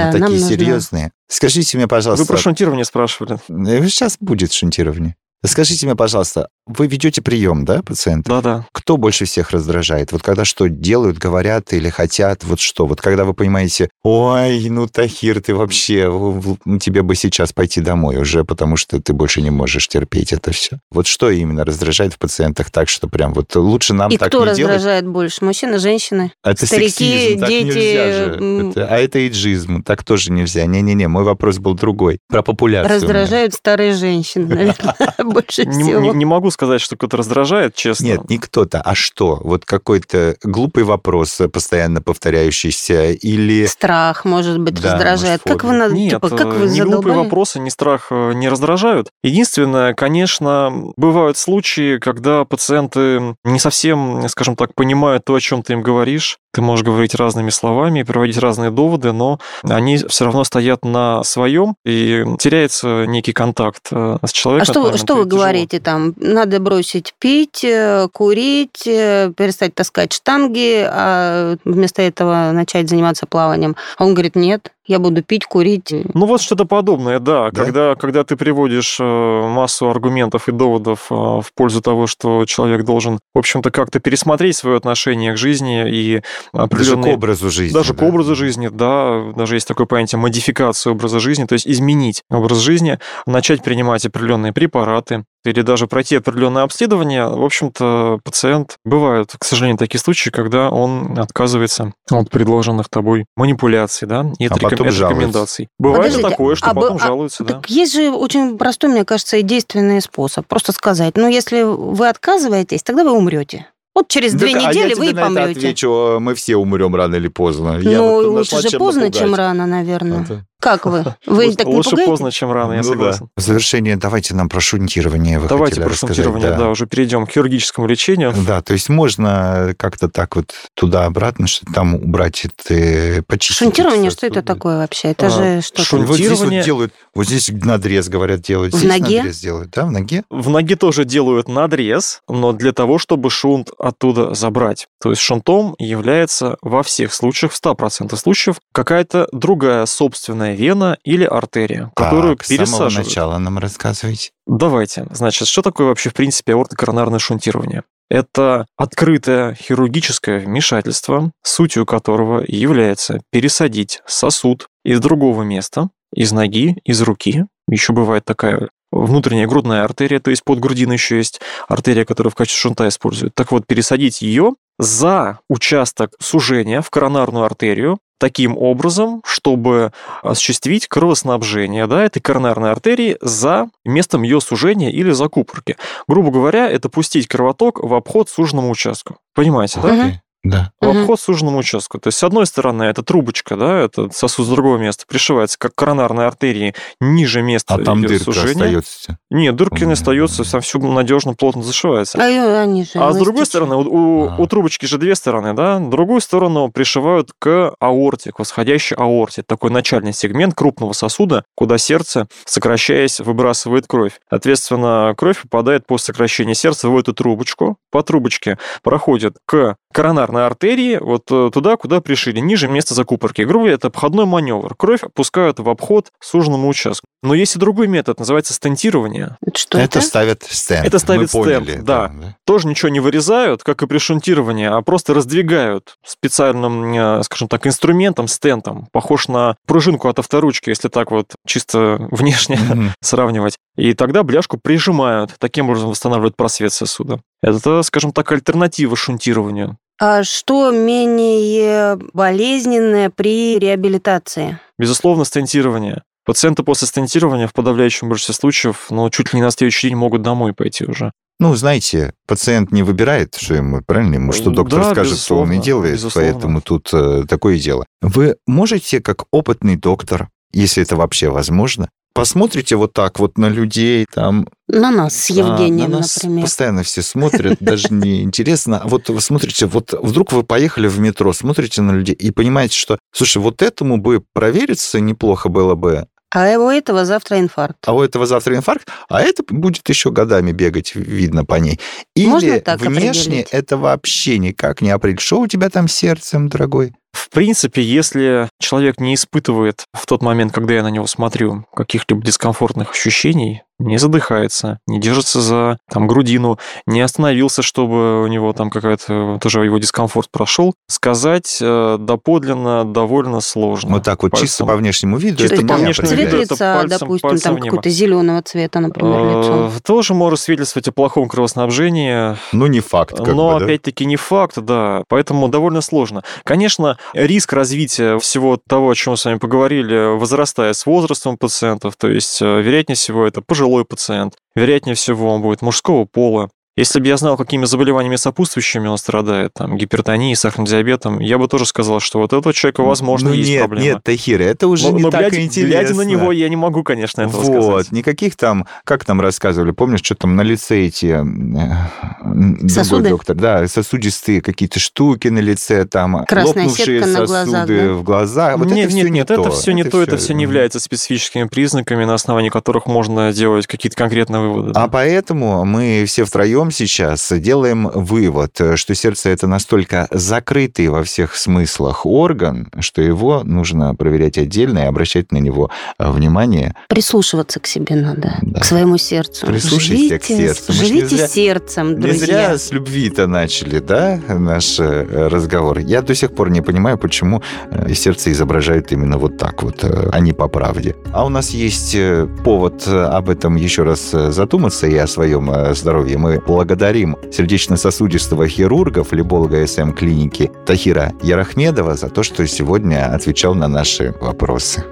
нам 0.06 0.12
такие 0.12 0.30
нужно- 0.40 0.48
серьезные. 0.50 1.12
Скажите 1.28 1.78
мне, 1.78 1.88
пожалуйста... 1.88 2.24
Вы 2.24 2.28
про 2.28 2.38
шунтирование 2.38 2.86
спрашивали. 2.86 3.40
Э, 3.50 3.88
Сейчас 3.88 4.18
будет 4.20 4.52
шунтирование. 4.52 5.16
Скажите 5.46 5.86
мне, 5.86 5.96
пожалуйста, 5.96 6.48
вы 6.66 6.88
ведете 6.88 7.22
прием, 7.22 7.66
да, 7.66 7.82
пациента? 7.82 8.30
Да-да. 8.30 8.66
Кто 8.72 8.98
больше 8.98 9.26
всех 9.26 9.52
раздражает? 9.52 10.12
Вот 10.12 10.22
когда 10.22 10.46
что 10.46 10.68
делают, 10.70 11.18
говорят 11.18 11.74
или 11.74 11.90
хотят, 11.90 12.44
вот 12.44 12.60
что? 12.60 12.86
Вот 12.86 13.02
когда 13.02 13.26
вы 13.26 13.34
понимаете, 13.34 13.90
ой, 14.04 14.70
ну, 14.70 14.88
Тахир, 14.88 15.42
ты 15.42 15.54
вообще, 15.56 16.08
в- 16.10 16.58
тебе 16.80 17.02
бы 17.02 17.16
сейчас 17.16 17.52
пойти 17.52 17.82
домой 17.82 18.18
уже, 18.18 18.44
потому 18.46 18.78
что 18.78 19.02
ты 19.02 19.12
больше 19.14 19.42
не 19.42 19.50
можешь 19.50 19.88
терпеть 19.88 20.32
это 20.32 20.52
все. 20.52 20.80
Вот 20.92 21.08
что 21.08 21.30
именно 21.30 21.66
раздражает 21.66 22.14
в 22.14 22.20
пациентах 22.20 22.72
так, 22.72 22.88
что 22.88 23.08
прям 23.08 23.34
вот 23.34 23.54
лучше 23.56 23.94
нам 23.94 24.10
И 24.12 24.18
так 24.18 24.30
кто 24.30 24.46
не 24.46 24.54
делать? 24.56 24.76
раздражает 24.76 25.08
больше? 25.08 25.44
Мужчины, 25.44 25.80
женщины? 25.80 26.32
Это 26.44 26.66
Старики, 26.66 26.90
сексизм, 26.90 27.40
так 27.42 27.50
дети. 27.50 27.78
Это- 27.78 28.88
а 28.88 28.98
это 28.98 29.28
иджизм, 29.28 29.84
так 29.84 30.04
тоже 30.04 30.32
нельзя. 30.32 30.66
Не-не-не, 30.66 31.08
мой 31.08 31.24
вопрос 31.24 31.58
был 31.58 31.74
другой, 31.74 32.20
про 32.30 32.42
популяцию. 32.42 32.94
Раздражают 32.96 33.54
старые 33.54 33.94
женщины, 33.94 34.48
наверное, 34.48 34.96
больше 35.24 35.70
всего. 35.70 36.14
не 36.14 36.26
могу 36.26 36.52
сказать, 36.54 36.80
что 36.82 36.96
кто-то 36.96 37.18
раздражает, 37.18 37.76
честно. 37.76 38.06
Нет, 38.06 38.30
не 38.30 38.38
кто-то, 38.38 38.82
а 38.82 38.96
что? 38.96 39.40
Вот 39.44 39.66
какой-то 39.66 40.38
глупый 40.44 40.84
вопрос, 40.84 41.40
э, 41.42 41.48
постоянно 41.50 42.02
повторяющийся, 42.02 43.12
или... 43.12 43.66
Страх, 43.66 44.26
может 44.26 44.60
быть, 44.60 44.82
Да, 44.82 44.94
раздражает. 44.94 45.42
может, 45.46 45.62
Как 45.62 45.70
вы, 45.70 45.76
на- 45.78 45.90
Нет, 45.90 46.14
типа, 46.14 46.30
как 46.30 46.48
вы 46.48 46.66
э, 46.66 46.70
ни 46.70 46.80
глупые 46.82 47.02
задолбали? 47.02 47.18
вопросы, 47.26 47.60
ни 47.60 47.70
страх 47.70 48.08
э, 48.12 48.34
не 48.34 48.50
раздражают. 48.50 49.10
Единственное, 49.24 49.94
конечно, 49.94 50.92
бывают 50.98 51.38
случаи, 51.38 51.98
когда 51.98 52.46
пациенты 52.46 53.36
не 53.44 53.60
совсем, 53.60 54.28
скажем 54.30 54.56
так, 54.56 54.74
понимают 54.76 55.26
то, 55.26 55.36
о 55.36 55.40
чем 55.40 55.64
ты 55.64 55.74
им 55.74 55.82
говоришь. 55.84 56.38
Ты 56.54 56.62
можешь 56.62 56.86
говорить 56.86 57.16
разными 57.16 57.50
словами, 57.50 58.04
приводить 58.04 58.38
разные 58.38 58.70
доводы, 58.70 59.12
но 59.12 59.40
они 59.64 59.98
все 59.98 60.26
равно 60.26 60.44
стоят 60.44 60.86
на 60.86 61.24
своем, 61.24 61.76
и 61.84 62.24
теряется 62.40 63.06
некий 63.06 63.34
контакт 63.34 63.88
э, 63.92 64.18
с 64.24 64.32
человеком. 64.32 64.70
А 64.70 64.92
что, 64.92 64.98
что 64.98 65.16
вы 65.16 65.26
говорите 65.26 65.80
там? 65.80 66.14
Надо 66.18 66.60
бросить 66.60 67.16
пить, 67.18 67.64
э, 67.64 68.08
курить, 68.14 68.86
э, 68.86 69.32
перестать 69.36 69.74
таскать 69.74 70.14
штанги, 70.14 70.88
а 70.88 71.56
вместо 71.66 72.04
этого 72.04 72.52
начать 72.52 72.88
заниматься 72.88 73.26
плаванием. 73.26 73.76
А 73.98 74.06
он 74.06 74.14
говорит, 74.14 74.36
нет, 74.36 74.72
я 74.86 75.00
буду 75.00 75.24
пить, 75.24 75.46
курить. 75.46 75.94
Ну 76.14 76.26
вот 76.26 76.42
что-то 76.42 76.66
подобное, 76.66 77.20
да. 77.20 77.34
Да? 77.52 77.64
Когда, 77.64 77.96
когда 77.96 78.24
ты 78.24 78.36
приводишь 78.36 78.98
э, 79.00 79.04
массу 79.04 79.90
аргументов 79.90 80.48
и 80.50 80.52
доводов 80.52 81.08
э, 81.10 81.16
в 81.16 81.46
пользу 81.56 81.82
того, 81.82 82.08
что 82.08 82.46
человек 82.46 82.84
должен, 82.84 83.20
в 83.34 83.40
общем-то, 83.40 83.72
как-то 83.72 84.00
пересмотреть 84.00 84.56
свое 84.56 84.78
отношение 84.78 85.34
к 85.34 85.38
жизни 85.38 85.90
и 85.90 86.22
Даже 86.52 86.68
к 86.68 86.74
определенные... 86.74 87.14
образу 87.16 87.50
жизни. 87.50 87.74
Даже 87.74 87.94
к 87.94 87.98
да? 87.98 88.06
образу 88.06 88.36
жизни, 88.36 88.70
да, 88.72 89.32
даже 89.36 89.56
есть 89.56 89.68
такое 89.68 89.88
понятие 89.88 90.20
модификация 90.20 90.92
образа 90.92 91.20
жизни, 91.20 91.46
то 91.46 91.54
есть 91.54 91.68
изменить 91.68 92.24
образ 92.30 92.60
жизни, 92.60 93.00
начать 93.26 93.64
принимать 93.64 94.06
определенные 94.06 94.54
препараты 94.54 95.26
или 95.46 95.62
даже 95.62 95.88
пройти 95.88 96.16
определенное 96.18 96.64
обследование, 96.64 97.28
в 97.28 97.44
общем-то, 97.44 98.20
пациент, 98.24 98.78
бывают, 98.86 99.34
к 99.38 99.44
сожалению, 99.44 99.78
такие 99.78 100.00
случаи, 100.00 100.30
когда 100.30 100.70
он 100.70 101.18
отказывается 101.20 101.94
от 102.10 102.30
предложенных 102.30 102.90
тобой 102.90 103.26
манипуляций, 103.36 104.08
да, 104.08 104.26
и 104.40 104.48
А 104.48 104.54
от, 104.54 104.62
потом 104.62 104.88
реком- 104.88 104.88
от 104.88 105.12
рекомендаций. 105.12 105.68
Бывает 105.80 106.04
Подождите, 106.04 106.30
такое, 106.30 106.56
что 106.56 106.70
а 106.70 106.74
потом 106.74 106.98
а- 106.98 107.00
жалуются, 107.00 107.44
да. 107.44 107.54
Так 107.56 107.70
есть 107.70 107.94
же 107.94 108.12
очень 108.12 108.58
простой, 108.58 108.90
мне 108.90 109.06
кажется, 109.06 109.38
и 109.38 109.42
действенный 109.42 110.02
способ. 110.02 110.48
Просто 110.48 110.72
сказать, 110.72 111.16
ну, 111.18 111.28
если 111.28 111.64
вы 111.64 112.08
отказываетесь, 112.10 112.84
тогда 112.84 113.04
вы 113.04 113.12
умрете. 113.12 113.68
Вот 113.96 114.08
через 114.08 114.34
две 114.34 114.54
Так, 114.54 114.58
а 114.58 114.62
я 114.64 114.70
недели 114.70 114.94
тебе 114.96 115.06
вы 115.06 115.12
и 115.12 115.14
помрете. 115.14 115.52
отвечу, 115.60 116.18
мы 116.20 116.34
все 116.34 116.56
умрем 116.56 116.96
рано 116.96 117.14
или 117.16 117.28
поздно. 117.28 117.78
Я 117.78 118.00
ну, 118.00 118.08
вот 118.14 118.26
лучше 118.26 118.68
же 118.68 118.78
поздно, 118.80 119.02
напугать. 119.04 119.22
чем 119.22 119.36
рано, 119.36 119.68
наверное. 119.68 120.24
Это- 120.24 120.46
Как 120.64 120.86
вы? 120.86 121.04
Вы 121.26 121.46
Лучше- 121.46 121.58
так 121.58 121.68
не 121.68 121.76
Лучше 121.76 121.90
пугаете? 121.90 122.10
поздно, 122.10 122.32
чем 122.32 122.52
рано, 122.54 122.72
я 122.74 122.78
Ну 122.78 122.84
да. 122.84 122.90
согласен. 122.90 123.28
В 123.36 123.42
завершение 123.42 123.98
давайте 123.98 124.34
нам 124.34 124.48
про 124.48 124.62
шунтирование 124.62 125.38
вы 125.38 125.50
Давайте 125.50 125.82
про 125.82 125.94
шунтирование, 125.94 126.52
да. 126.56 126.70
уже 126.70 126.86
перейдем 126.88 127.26
к 127.28 127.32
хирургическому 127.32 127.86
лечению. 127.86 128.34
Да, 128.48 128.62
то 128.62 128.72
есть 128.72 128.88
можно 128.88 129.74
как-то 129.78 130.08
так 130.08 130.38
вот 130.38 130.54
туда-обратно, 130.74 131.48
что 131.48 131.66
там 131.74 131.96
убрать 131.96 132.46
это, 132.46 133.24
почистить. 133.28 133.58
Шунтирование, 133.58 134.10
что 134.10 134.26
это 134.26 134.42
такое 134.42 134.78
вообще? 134.78 135.10
Это 135.10 135.28
А, 135.28 135.30
же 135.30 135.62
что 135.62 135.82
шун- 135.84 136.06
Вот 136.06 136.16
здесь 136.16 136.30
вот 136.30 136.38
Шунтирование- 136.40 136.64
делают, 136.64 136.94
вот 137.14 137.28
здесь 137.28 137.50
надрез, 137.52 138.08
говорят, 138.08 138.40
делают. 138.42 138.74
В 138.74 138.78
Здесь 138.78 138.90
ноге? 138.90 139.18
надрез 139.18 139.40
делают, 139.40 139.72
да, 139.72 139.86
в 139.86 139.92
ноге? 139.92 140.24
В 140.30 140.50
ноге 140.50 140.76
тоже 140.78 141.04
делают 141.04 141.50
надрез, 141.50 142.22
но 142.30 142.54
для 142.54 142.72
того, 142.72 143.00
чтобы 143.00 143.30
шунт 143.30 143.70
оттуда 143.78 144.34
забрать. 144.34 144.88
То 145.02 145.10
есть 145.10 145.22
шунтом 145.22 145.76
является 145.78 146.56
во 146.62 146.84
всех 146.84 147.14
случаях, 147.14 147.52
в 147.52 147.56
100% 147.56 148.18
случаев, 148.20 148.56
какая-то 148.72 149.28
другая 149.34 149.86
собственная 149.86 150.53
вена 150.54 150.98
или 151.04 151.26
артерия, 151.26 151.92
которую 151.96 152.38
так, 152.38 152.46
с 152.46 152.48
самого 152.48 152.66
пересаживают. 152.66 153.08
начала 153.08 153.40
нам 153.40 153.60
рассказывайте. 153.60 154.32
Давайте. 154.48 155.08
Значит, 155.12 155.48
что 155.48 155.62
такое 155.62 155.88
вообще, 155.88 156.10
в 156.10 156.14
принципе, 156.14 156.54
аортокоронарное 156.54 157.20
шунтирование? 157.20 157.84
Это 158.10 158.68
открытое 158.78 159.56
хирургическое 159.56 160.40
вмешательство, 160.40 161.32
сутью 161.42 161.86
которого 161.86 162.44
является 162.46 163.22
пересадить 163.32 164.02
сосуд 164.06 164.68
из 164.86 165.00
другого 165.00 165.44
места, 165.44 165.90
из 166.14 166.32
ноги, 166.32 166.78
из 166.84 167.02
руки. 167.02 167.46
Еще 167.68 167.94
бывает 167.94 168.26
такая 168.26 168.70
внутренняя 168.92 169.48
грудная 169.48 169.84
артерия, 169.84 170.20
то 170.20 170.30
есть 170.30 170.44
под 170.44 170.60
грудиной 170.60 170.96
еще 170.96 171.18
есть 171.18 171.42
артерия, 171.68 172.06
которую 172.06 172.32
в 172.32 172.36
качестве 172.36 172.62
шунта 172.62 172.88
используют. 172.88 173.34
Так 173.34 173.52
вот, 173.52 173.66
пересадить 173.66 174.22
ее 174.22 174.54
за 174.78 175.40
участок 175.50 176.12
сужения 176.20 176.82
в 176.82 176.90
коронарную 176.90 177.46
артерию 177.46 178.00
таким 178.24 178.58
образом, 178.58 179.22
чтобы 179.26 179.92
осуществить 180.22 180.88
кровоснабжение 180.88 181.88
да, 181.88 182.06
этой 182.06 182.22
коронарной 182.22 182.72
артерии 182.72 183.18
за 183.20 183.68
местом 183.84 184.24
ее 184.24 184.40
сужения 184.40 184.92
или 184.92 185.12
закупорки. 185.12 185.76
Грубо 186.08 186.32
говоря, 186.32 186.70
это 186.70 186.88
пустить 186.88 187.28
кровоток 187.28 187.84
в 187.84 187.94
обход 187.94 188.30
суженному 188.30 188.70
участку. 188.70 189.18
Понимаете, 189.36 189.82
да? 189.82 189.92
Мгм. 189.92 190.22
Да. 190.44 190.72
Обход 190.82 191.20
суженному 191.22 191.60
участку. 191.60 192.00
То 192.00 192.08
есть, 192.10 192.18
с 192.18 192.24
одной 192.24 192.46
стороны, 192.46 192.84
это 192.84 193.02
трубочка, 193.02 193.56
да, 193.56 193.80
это 193.80 194.10
сосуд 194.12 194.46
с 194.46 194.50
другого 194.50 194.78
места, 194.78 195.06
пришивается 195.08 195.58
как 195.58 195.74
коронарной 195.74 196.28
артерии 196.28 196.76
ниже 197.00 197.42
места 197.42 197.76
А 197.76 197.78
там 197.84 198.02
дырка 198.02 198.26
сужения. 198.26 198.52
остается. 198.66 199.18
Нет, 199.30 199.56
дырки 199.56 199.86
не 199.86 199.94
остается, 199.94 200.44
там 200.50 200.60
все 200.60 200.80
надежно, 200.80 201.34
плотно 201.34 201.64
зашивается. 201.64 202.18
А 202.22 202.26
они 202.64 202.84
же 202.84 202.92
А 203.00 203.14
с 203.14 203.18
другой 203.18 203.46
стороны, 203.46 203.76
у, 203.78 203.80
у- 203.84 204.28
А. 204.28 204.36
у 204.38 204.46
трубочки 204.48 204.86
же 204.86 204.98
две 204.98 205.16
стороны, 205.16 205.54
да? 205.54 205.80
Другую 205.80 206.20
сторону 206.20 206.70
пришивают 206.70 207.32
к 207.40 207.74
аорте, 207.80 208.32
к 208.34 208.40
восходящей 208.40 208.98
аорте. 208.98 209.44
Такой 209.44 209.72
начальный 209.72 210.12
сегмент 210.14 210.56
крупного 210.56 210.92
сосуда, 210.92 211.46
куда 211.56 211.78
сердце, 211.78 212.28
сокращаясь, 212.46 213.22
выбрасывает 213.22 213.88
кровь. 213.88 214.20
Соответственно, 214.30 215.14
кровь 215.18 215.42
попадает 215.42 215.88
по 215.88 215.98
сокращению 215.98 216.56
сердца 216.56 216.90
в 216.90 216.98
эту 216.98 217.14
трубочку. 217.14 217.78
По 217.92 218.04
трубочке 218.04 218.58
проходит 218.84 219.38
к 219.46 219.78
коронарной 219.94 220.33
артерии, 220.38 220.98
вот 220.98 221.24
э, 221.32 221.50
туда, 221.54 221.78
куда 221.78 222.02
пришили, 222.02 222.40
ниже 222.40 222.68
места 222.68 222.94
закупорки. 222.94 223.42
Грубо 223.42 223.60
говоря, 223.66 223.76
это 223.76 223.88
обходной 223.88 224.26
маневр. 224.26 224.76
Кровь 224.76 225.04
опускают 225.04 225.60
в 225.60 225.70
обход 225.70 226.08
суженному 226.20 226.68
участку. 226.68 227.06
Но 227.22 227.34
есть 227.34 227.56
и 227.56 227.60
другой 227.60 227.88
метод, 227.88 228.20
называется 228.20 228.54
стентирование. 228.54 229.38
Это 229.46 229.58
Что 229.58 229.78
это, 229.78 230.00
это? 230.00 230.08
ставят 230.08 230.44
стенд. 230.44 230.86
Это 230.86 231.00
ставит 231.00 231.34
Мы 231.34 231.40
поняли 231.44 231.64
стенд, 231.64 231.70
это, 231.70 231.84
да. 231.84 232.12
тоже 232.46 232.68
ничего 232.68 232.90
не 232.90 233.00
вырезают, 233.00 233.64
как 233.64 233.82
и 233.84 233.88
при 233.88 233.98
шунтировании, 233.98 234.66
а 234.68 234.82
просто 234.82 235.14
раздвигают 235.14 235.96
специальным, 236.06 236.94
э, 236.94 237.24
скажем 237.24 237.48
так, 237.48 237.66
инструментом, 237.68 238.28
стентом, 238.28 238.88
похож 238.92 239.28
на 239.28 239.56
пружинку 239.68 240.08
от 240.10 240.20
авторучки, 240.20 240.70
если 240.70 240.90
так 240.90 241.12
вот 241.12 241.34
чисто 241.48 242.08
внешне 242.12 242.58
Мгм. 242.58 242.92
сравнивать. 243.02 243.58
И 243.78 243.94
тогда 243.94 244.24
бляшку 244.24 244.58
прижимают, 244.58 245.32
таким 245.40 245.70
образом 245.70 245.90
восстанавливают 245.90 246.36
просвет 246.36 246.74
сосуда. 246.74 247.20
Это, 247.42 247.84
скажем 247.84 248.12
так, 248.12 248.32
альтернатива 248.32 248.96
шунтированию. 248.96 249.78
А 250.00 250.24
что 250.24 250.72
менее 250.72 251.98
болезненное 252.14 253.10
при 253.10 253.60
реабилитации? 253.60 254.60
Безусловно, 254.78 255.24
стентирование. 255.26 256.04
Пациенты 256.26 256.64
после 256.64 256.88
стентирования 256.88 257.48
в 257.48 257.54
подавляющем 257.54 258.10
большинстве 258.10 258.34
случаев, 258.34 258.88
ну, 258.90 259.10
чуть 259.10 259.34
ли 259.34 259.40
не 259.40 259.44
на 259.44 259.52
следующий 259.52 259.90
день 259.90 259.98
могут 259.98 260.22
домой 260.22 260.54
пойти 260.54 260.86
уже. 260.86 261.12
Ну, 261.40 261.54
знаете, 261.56 262.14
пациент 262.28 262.72
не 262.72 262.84
выбирает, 262.84 263.36
что 263.36 263.56
ему, 263.56 263.82
правильно? 263.86 264.16
Ему 264.16 264.32
что 264.32 264.50
доктор 264.52 264.82
Да, 264.82 264.92
скажет, 264.92 265.20
что 265.20 265.38
он 265.40 265.52
и 265.52 265.58
делает, 265.58 265.94
безусловно. 265.96 266.32
поэтому 266.32 266.62
тут 266.62 266.90
э, 266.94 267.26
такое 267.28 267.60
дело. 267.60 267.86
Вы 268.02 268.38
можете, 268.48 269.02
как 269.02 269.26
опытный 269.32 269.76
доктор, 269.76 270.30
если 270.54 270.84
это 270.84 270.96
вообще 270.96 271.30
возможно, 271.30 271.90
посмотрите 272.14 272.76
вот 272.76 272.94
так 272.94 273.20
вот 273.20 273.38
на 273.38 273.50
людей, 273.50 274.06
там... 274.14 274.48
На 274.68 274.92
нас 274.92 275.16
с 275.16 275.30
а, 275.30 275.34
Евгением, 275.34 275.92
на 275.92 275.98
нас 275.98 276.16
например. 276.18 276.46
постоянно 276.46 276.84
все 276.84 277.02
смотрят, 277.02 277.58
даже 277.60 277.88
не 277.92 278.22
интересно. 278.24 278.80
А 278.80 278.88
Вот 278.88 279.10
вы 279.10 279.20
смотрите, 279.22 279.66
вот 279.66 279.94
вдруг 280.00 280.32
вы 280.32 280.44
поехали 280.44 280.88
в 280.88 281.00
метро, 281.00 281.34
смотрите 281.34 281.82
на 281.82 281.92
людей 281.92 282.16
и 282.16 282.32
понимаете, 282.32 282.78
что, 282.78 282.98
слушай, 283.12 283.38
вот 283.38 283.62
этому 283.62 283.98
бы 283.98 284.24
провериться 284.34 285.00
неплохо 285.00 285.50
было 285.50 285.76
бы, 285.76 286.08
А 286.34 286.58
у 286.58 286.70
этого 286.70 287.06
завтра 287.06 287.40
инфаркт. 287.40 287.78
а 287.86 287.94
у 287.94 288.02
этого 288.02 288.26
завтра 288.26 288.56
инфаркт, 288.56 288.88
а 289.10 289.22
это 289.22 289.44
будет 289.48 289.88
еще 289.90 290.10
годами 290.12 290.52
бегать, 290.52 290.96
видно 290.96 291.46
по 291.46 291.56
ней. 291.56 291.80
Или 292.16 292.28
Можно 292.28 292.60
так 292.60 292.80
внешне 292.82 293.10
определить? 293.42 293.48
это 293.52 293.78
вообще 293.78 294.38
никак 294.40 294.82
не 294.82 294.90
определить. 294.92 295.22
Что 295.22 295.42
у 295.42 295.48
тебя 295.48 295.70
там 295.70 295.88
с 295.88 295.94
сердцем, 295.94 296.48
дорогой? 296.50 296.94
В 297.14 297.30
принципе, 297.30 297.82
если 297.82 298.50
человек 298.60 299.00
не 299.00 299.16
испытывает 299.16 299.86
в 299.94 300.06
тот 300.06 300.22
момент, 300.22 300.52
когда 300.52 300.74
я 300.74 300.84
на 300.84 300.90
него 300.90 301.08
смотрю, 301.08 301.66
каких-либо 301.76 302.24
дискомфортных 302.24 302.92
ощущений, 302.92 303.62
не 303.80 303.98
задыхается, 303.98 304.80
не 304.88 305.00
держится 305.00 305.42
за 305.42 305.78
там, 305.92 306.08
грудину, 306.08 306.58
не 306.86 307.02
остановился, 307.02 307.64
чтобы 307.64 308.24
у 308.24 308.28
него 308.28 308.54
там 308.54 308.70
какая-то 308.70 309.40
тоже 309.42 309.66
его 309.66 309.78
дискомфорт 309.80 310.30
прошел, 310.32 310.74
сказать 310.88 311.58
э, 311.60 311.98
доподлинно 312.00 312.86
довольно 312.86 313.42
сложно. 313.42 313.96
Вот 313.96 314.04
так 314.04 314.22
вот, 314.24 314.32
Пальцем. 314.32 314.48
чисто 314.48 314.66
по 314.66 314.76
внешнему 314.78 315.18
виду, 315.18 315.38
Чисто 315.40 315.56
это 315.56 315.66
по 315.68 315.74
не 315.74 315.84
внешнему 315.86 316.10
виду 316.12 316.22
определяет. 316.22 316.46
это 316.46 316.54
лица, 316.54 316.76
пальцем- 316.84 317.00
допустим, 317.00 317.30
пальцем 317.30 317.54
там 317.56 317.62
какого-то 317.64 317.90
зеленого 317.90 318.42
цвета, 318.44 318.80
например, 318.80 319.20
лицо. 319.20 319.72
Э, 319.76 319.80
Тоже 319.84 320.14
может 320.14 320.40
свидетельствовать 320.40 320.88
о 320.88 320.92
плохом 320.92 321.28
кровоснабжении, 321.28 322.38
Ну, 322.54 322.68
не 322.68 322.80
факт, 322.80 323.18
как 323.18 323.28
но 323.28 323.54
бы, 323.56 323.60
да? 323.60 323.66
опять-таки 323.66 324.06
не 324.06 324.16
факт, 324.18 324.60
да, 324.60 325.04
поэтому 325.10 325.48
довольно 325.50 325.82
сложно. 325.82 326.24
Конечно, 326.44 326.98
риск 327.14 327.54
развития 327.54 328.18
всего 328.20 328.58
того, 328.58 328.90
о 328.90 328.96
чем 328.96 329.12
мы 329.12 329.18
с 329.18 329.26
вами 329.26 329.38
поговорили, 329.38 330.18
возрастает 330.18 330.76
с 330.78 330.86
возрастом 330.86 331.38
пациентов, 331.38 331.96
то 331.96 332.10
есть, 332.10 332.42
э, 332.42 332.62
вероятнее 332.62 332.96
всего, 332.96 333.26
это 333.26 333.42
пожилой 333.42 333.86
пациент, 333.86 334.36
вероятнее 334.56 334.96
всего, 334.96 335.34
он 335.34 335.42
будет 335.42 335.62
мужского 335.62 336.06
пола, 336.06 336.50
Если 336.76 337.00
бы 337.00 337.08
я 337.08 337.18
знал, 337.18 337.38
какими 337.38 337.66
заболеваниями 337.66 338.16
сопутствующими 338.16 338.88
он 338.88 338.98
страдает, 338.98 339.54
там, 339.54 339.78
гипертонией, 339.78 340.36
сахарным 340.36 340.66
диабетом, 340.66 341.20
я 341.20 341.38
бы 341.38 341.48
тоже 341.48 341.68
сказал, 341.68 342.00
что 342.00 342.18
вот 342.18 342.34
этого 342.34 342.52
человека, 342.52 342.82
возможно, 342.82 343.30
ну, 343.30 343.36
есть 343.36 343.50
нет, 343.50 343.60
проблема. 343.60 343.86
Нет, 343.86 344.04
Тахир, 344.04 344.42
это 344.42 344.68
уже 344.68 344.90
но, 344.90 344.98
не 344.98 345.04
но 345.04 345.12
так 345.12 345.22
глядя, 345.22 345.44
интересно. 345.44 345.70
глядя 345.70 345.94
на 345.94 346.02
него, 346.02 346.32
я 346.32 346.50
не 346.50 346.56
могу, 346.56 346.84
конечно, 346.84 347.22
этого 347.22 347.42
вот, 347.42 347.64
сказать. 347.64 347.92
никаких 347.92 348.36
там, 348.36 348.66
как 348.86 349.06
там 349.06 349.22
рассказывали, 349.22 349.70
помнишь, 349.70 350.00
что 350.04 350.16
там 350.16 350.36
на 350.36 350.42
лице 350.42 350.88
эти... 350.88 351.14
э, 351.14 352.68
Сосуды? 352.68 353.10
Доктор, 353.10 353.36
да, 353.36 353.68
сосудистые 353.68 354.42
какие-то 354.42 354.80
штуки 354.80 355.28
на 355.28 355.40
лице, 355.40 355.86
там 355.86 356.26
Красная 356.26 356.64
лопнувшие 356.64 357.02
сетка 357.04 357.20
на 357.20 357.28
сосуды 357.28 357.52
глазах, 357.52 357.68
да? 357.68 357.94
в 357.94 358.04
глазах. 358.04 358.58
Вот 358.58 358.68
нет, 358.72 358.72
это 358.72 358.80
нет, 358.80 358.90
все 358.90 359.04
нет, 359.04 359.12
не 359.12 359.20
это 359.20 359.36
то. 359.36 359.52
все 359.52 359.72
не 359.74 359.84
то, 359.84 360.02
это 360.02 360.18
все 360.18 360.34
не 360.34 360.42
является 360.42 360.80
специфическими 360.80 361.44
признаками, 361.44 362.04
на 362.04 362.16
основании 362.16 362.50
которых 362.50 362.88
можно 362.88 363.32
делать 363.32 363.68
какие-то 363.68 363.96
конкретные 363.96 364.42
выводы. 364.42 364.72
А 364.74 364.88
поэтому 364.88 365.66
мы 365.66 366.06
все 366.08 366.26
втроем 366.26 366.63
сейчас 366.72 367.32
делаем 367.32 367.88
вывод, 367.94 368.60
что 368.76 368.96
сердце 368.96 369.30
это 369.30 369.48
настолько 369.48 370.08
закрытый 370.12 370.88
во 370.90 371.04
всех 371.04 371.36
смыслах 371.36 372.06
орган, 372.06 372.70
что 372.80 373.02
его 373.02 373.42
нужно 373.44 373.96
проверять 373.96 374.38
отдельно 374.38 374.80
и 374.80 374.84
обращать 374.84 375.32
на 375.32 375.38
него 375.38 375.70
э, 376.00 376.10
внимание. 376.12 376.76
Прислушиваться 376.90 377.60
к 377.60 377.68
себе 377.68 377.96
надо, 377.96 378.36
Да. 378.42 378.60
к 378.62 378.66
своему 378.66 378.98
сердцу. 378.98 379.46
Прислушайся 379.48 380.20
к 380.20 380.24
сердцу. 380.26 380.72
Не 380.74 380.78
Живите 380.80 381.16
зря- 381.16 381.28
сердцем, 381.28 381.90
Не 381.96 382.02
друзья. 382.02 382.26
зря 382.26 382.58
с 382.58 382.72
любви-то 382.72 383.28
начали, 383.28 383.80
да, 383.80 384.20
наш 384.28 384.80
э, 384.80 385.28
разговор. 385.30 385.80
Я 385.80 386.02
до 386.02 386.16
сих 386.16 386.34
пор 386.36 386.50
не 386.50 386.62
понимаю, 386.62 386.98
почему 386.98 387.42
э, 387.72 387.94
сердце 387.94 388.32
изображает 388.32 388.92
именно 388.92 389.18
вот 389.18 389.38
так 389.38 389.64
вот, 389.64 389.84
э, 389.84 390.10
а 390.12 390.20
не 390.20 390.34
по 390.34 390.48
правде. 390.48 390.96
А 391.12 391.26
у 391.26 391.30
нас 391.30 391.52
есть 391.52 391.96
э, 391.96 392.28
повод 392.44 392.84
э, 392.88 393.04
об 393.06 393.30
этом 393.30 393.56
еще 393.56 393.84
раз 393.84 394.14
э, 394.14 394.32
задуматься 394.32 394.88
и 394.88 394.96
о 394.98 395.08
своем 395.08 395.50
э, 395.52 395.74
здоровье. 395.76 396.18
Мы 396.18 396.40
благодарим 396.54 397.18
сердечно-сосудистого 397.32 398.48
хирурга, 398.48 399.04
флеболога 399.04 399.66
СМ-клиники 399.66 400.52
Тахира 400.68 401.14
Ярахмедова 401.24 401.96
за 401.96 402.10
то, 402.10 402.22
что 402.22 402.46
сегодня 402.46 403.12
отвечал 403.12 403.56
на 403.56 403.68
наши 403.68 404.14
вопросы. 404.22 404.84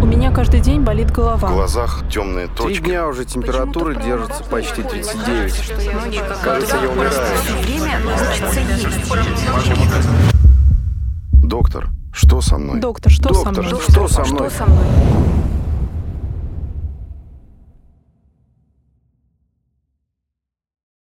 У 0.00 0.06
меня 0.06 0.30
каждый 0.30 0.60
день 0.60 0.82
болит 0.82 1.10
В 1.10 1.14
голова. 1.14 1.48
глазах 1.50 2.04
темные 2.08 2.46
Три 2.46 2.56
точки. 2.56 2.84
дня 2.84 3.08
уже 3.08 3.24
температура 3.24 3.94
держится 3.94 4.44
почти 4.44 4.82
39. 4.82 5.72
Кажется, 6.44 6.76
я 6.80 6.88
умираю. 6.88 7.10
Доктор, 11.32 11.88
что 12.12 12.40
со 12.40 12.58
мной? 12.58 12.80
Доктор, 12.80 13.10
что 13.10 13.34
со 13.34 13.44
Доктор, 13.44 13.64
мной? 13.64 13.80
что 13.88 14.08
со 14.08 14.24
мной? 14.24 14.48
Что 14.50 14.56
со 14.58 14.66
мной? 14.66 14.84